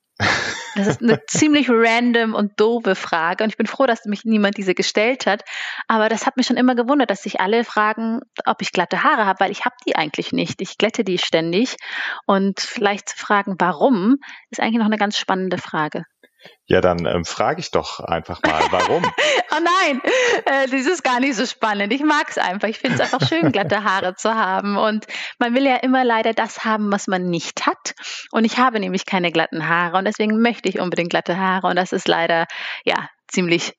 Das 0.76 0.86
ist 0.86 1.02
eine 1.02 1.24
ziemlich 1.26 1.68
random 1.70 2.34
und 2.34 2.58
doofe 2.58 2.94
Frage 2.94 3.44
und 3.44 3.50
ich 3.50 3.56
bin 3.56 3.66
froh, 3.66 3.86
dass 3.86 4.04
mich 4.06 4.24
niemand 4.24 4.56
diese 4.56 4.74
gestellt 4.74 5.26
hat. 5.26 5.42
Aber 5.88 6.08
das 6.08 6.26
hat 6.26 6.36
mich 6.36 6.46
schon 6.46 6.56
immer 6.56 6.74
gewundert, 6.74 7.10
dass 7.10 7.22
sich 7.22 7.40
alle 7.40 7.64
fragen, 7.64 8.20
ob 8.44 8.60
ich 8.60 8.72
glatte 8.72 9.02
Haare 9.02 9.26
habe, 9.26 9.40
weil 9.40 9.52
ich 9.52 9.64
habe 9.64 9.76
die 9.86 9.96
eigentlich 9.96 10.32
nicht. 10.32 10.60
Ich 10.60 10.78
glätte 10.78 11.04
die 11.04 11.18
ständig 11.18 11.76
und 12.26 12.60
vielleicht 12.60 13.10
zu 13.10 13.16
fragen, 13.16 13.54
warum, 13.58 14.16
ist 14.50 14.60
eigentlich 14.60 14.78
noch 14.78 14.86
eine 14.86 14.98
ganz 14.98 15.16
spannende 15.16 15.58
Frage. 15.58 16.04
Ja, 16.66 16.80
dann 16.80 17.04
ähm, 17.04 17.24
frage 17.26 17.60
ich 17.60 17.70
doch 17.70 18.00
einfach 18.00 18.40
mal, 18.42 18.62
warum? 18.70 19.04
oh 19.50 19.60
nein, 19.62 20.00
äh, 20.46 20.66
das 20.68 20.86
ist 20.86 21.04
gar 21.04 21.20
nicht 21.20 21.36
so 21.36 21.44
spannend. 21.44 21.92
Ich 21.92 22.02
mag 22.02 22.26
es 22.30 22.38
einfach. 22.38 22.68
Ich 22.68 22.78
finde 22.78 23.02
es 23.02 23.12
einfach 23.12 23.28
schön, 23.28 23.52
glatte 23.52 23.84
Haare 23.84 24.14
zu 24.14 24.34
haben. 24.34 24.78
Und 24.78 25.06
man 25.38 25.54
will 25.54 25.66
ja 25.66 25.76
immer 25.76 26.04
leider 26.04 26.32
das 26.32 26.64
haben, 26.64 26.90
was 26.90 27.06
man 27.06 27.28
nicht 27.28 27.66
hat. 27.66 27.94
Und 28.30 28.44
ich 28.44 28.56
habe 28.58 28.80
nämlich 28.80 29.04
keine 29.04 29.30
glatten 29.30 29.68
Haare 29.68 29.98
und 29.98 30.06
deswegen 30.06 30.40
möchte 30.40 30.68
ich 30.68 30.80
unbedingt 30.80 31.10
glatte 31.10 31.38
Haare. 31.38 31.66
Und 31.66 31.76
das 31.76 31.92
ist 31.92 32.08
leider, 32.08 32.46
ja, 32.84 33.08
ziemlich 33.28 33.74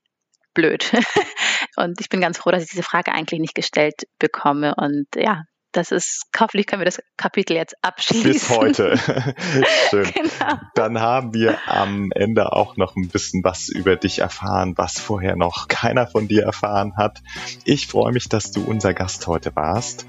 blöd. 0.53 0.91
und 1.77 1.99
ich 1.99 2.09
bin 2.09 2.21
ganz 2.21 2.37
froh, 2.37 2.51
dass 2.51 2.63
ich 2.63 2.69
diese 2.69 2.83
Frage 2.83 3.11
eigentlich 3.13 3.39
nicht 3.39 3.55
gestellt 3.55 4.03
bekomme. 4.19 4.75
Und 4.77 5.07
ja, 5.15 5.41
das 5.75 5.91
ist, 5.91 6.27
hoffentlich 6.39 6.67
können 6.67 6.81
wir 6.81 6.85
das 6.85 7.01
Kapitel 7.17 7.55
jetzt 7.55 7.75
abschließen. 7.81 8.31
Bis 8.31 8.49
heute. 8.49 8.97
Schön. 9.89 10.05
Genau. 10.13 10.59
Dann 10.75 11.01
haben 11.01 11.33
wir 11.33 11.57
am 11.67 12.11
Ende 12.13 12.53
auch 12.53 12.77
noch 12.77 12.95
ein 12.95 13.09
bisschen 13.09 13.43
was 13.43 13.69
über 13.69 13.95
dich 13.95 14.19
erfahren, 14.19 14.73
was 14.77 14.99
vorher 14.99 15.35
noch 15.35 15.67
keiner 15.67 16.05
von 16.07 16.27
dir 16.27 16.43
erfahren 16.43 16.97
hat. 16.97 17.23
Ich 17.65 17.87
freue 17.87 18.13
mich, 18.13 18.29
dass 18.29 18.51
du 18.51 18.63
unser 18.63 18.93
Gast 18.93 19.25
heute 19.27 19.55
warst. 19.55 20.05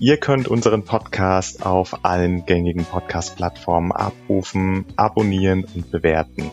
Ihr 0.00 0.18
könnt 0.18 0.46
unseren 0.46 0.84
Podcast 0.84 1.66
auf 1.66 2.04
allen 2.04 2.46
gängigen 2.46 2.84
Podcast-Plattformen 2.84 3.90
abrufen, 3.90 4.84
abonnieren 4.94 5.66
und 5.74 5.90
bewerten. 5.90 6.52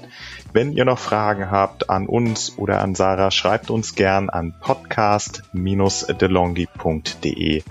Wenn 0.51 0.71
ihr 0.71 0.85
noch 0.85 0.97
Fragen 0.97 1.51
habt 1.51 1.91
an 1.91 2.07
uns 2.07 2.57
oder 2.57 2.81
an 2.81 2.95
Sarah, 2.95 3.29
schreibt 3.29 3.69
uns 3.69 3.93
gern 3.93 4.31
an 4.31 4.55
podcast-delongi.de 4.61 7.61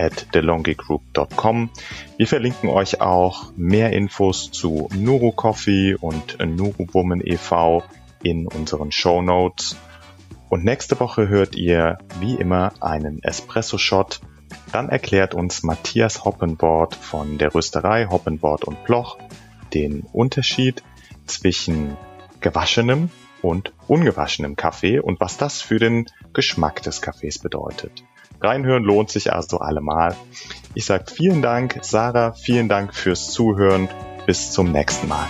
at 0.00 0.32
thelongigroup.com. 0.32 1.70
Wir 2.16 2.26
verlinken 2.26 2.70
euch 2.70 3.00
auch 3.02 3.52
mehr 3.56 3.92
Infos 3.92 4.50
zu 4.50 4.88
Nuru 4.94 5.32
Coffee 5.32 5.94
und 5.94 6.38
Nuru 6.38 6.86
Woman 6.92 7.20
e.V. 7.22 7.82
in 8.22 8.46
unseren 8.46 8.92
Show 8.92 9.20
Notes. 9.20 9.76
Und 10.48 10.64
nächste 10.64 10.98
Woche 10.98 11.28
hört 11.28 11.54
ihr 11.54 11.98
wie 12.18 12.34
immer 12.34 12.72
einen 12.80 13.22
Espresso 13.22 13.78
Shot 13.78 14.20
Dann 14.72 14.88
erklärt 14.88 15.34
uns 15.34 15.62
Matthias 15.62 16.24
Hoppenbord 16.24 16.94
von 16.94 17.38
der 17.38 17.54
Rösterei 17.54 18.06
Hoppenbord 18.06 18.64
und 18.64 18.82
Bloch 18.84 19.18
den 19.74 20.02
Unterschied 20.12 20.82
zwischen 21.26 21.96
gewaschenem 22.40 23.10
und 23.42 23.72
ungewaschenem 23.86 24.56
Kaffee 24.56 24.98
und 24.98 25.20
was 25.20 25.36
das 25.36 25.62
für 25.62 25.78
den 25.78 26.06
Geschmack 26.32 26.82
des 26.82 27.00
Kaffees 27.00 27.38
bedeutet. 27.38 28.04
Reinhören 28.40 28.84
lohnt 28.84 29.10
sich 29.10 29.32
also 29.32 29.58
allemal. 29.58 30.16
Ich 30.74 30.86
sage 30.86 31.04
vielen 31.12 31.42
Dank, 31.42 31.78
Sarah, 31.82 32.32
vielen 32.32 32.68
Dank 32.68 32.94
fürs 32.94 33.30
Zuhören. 33.30 33.88
Bis 34.26 34.52
zum 34.52 34.72
nächsten 34.72 35.08
Mal. 35.08 35.26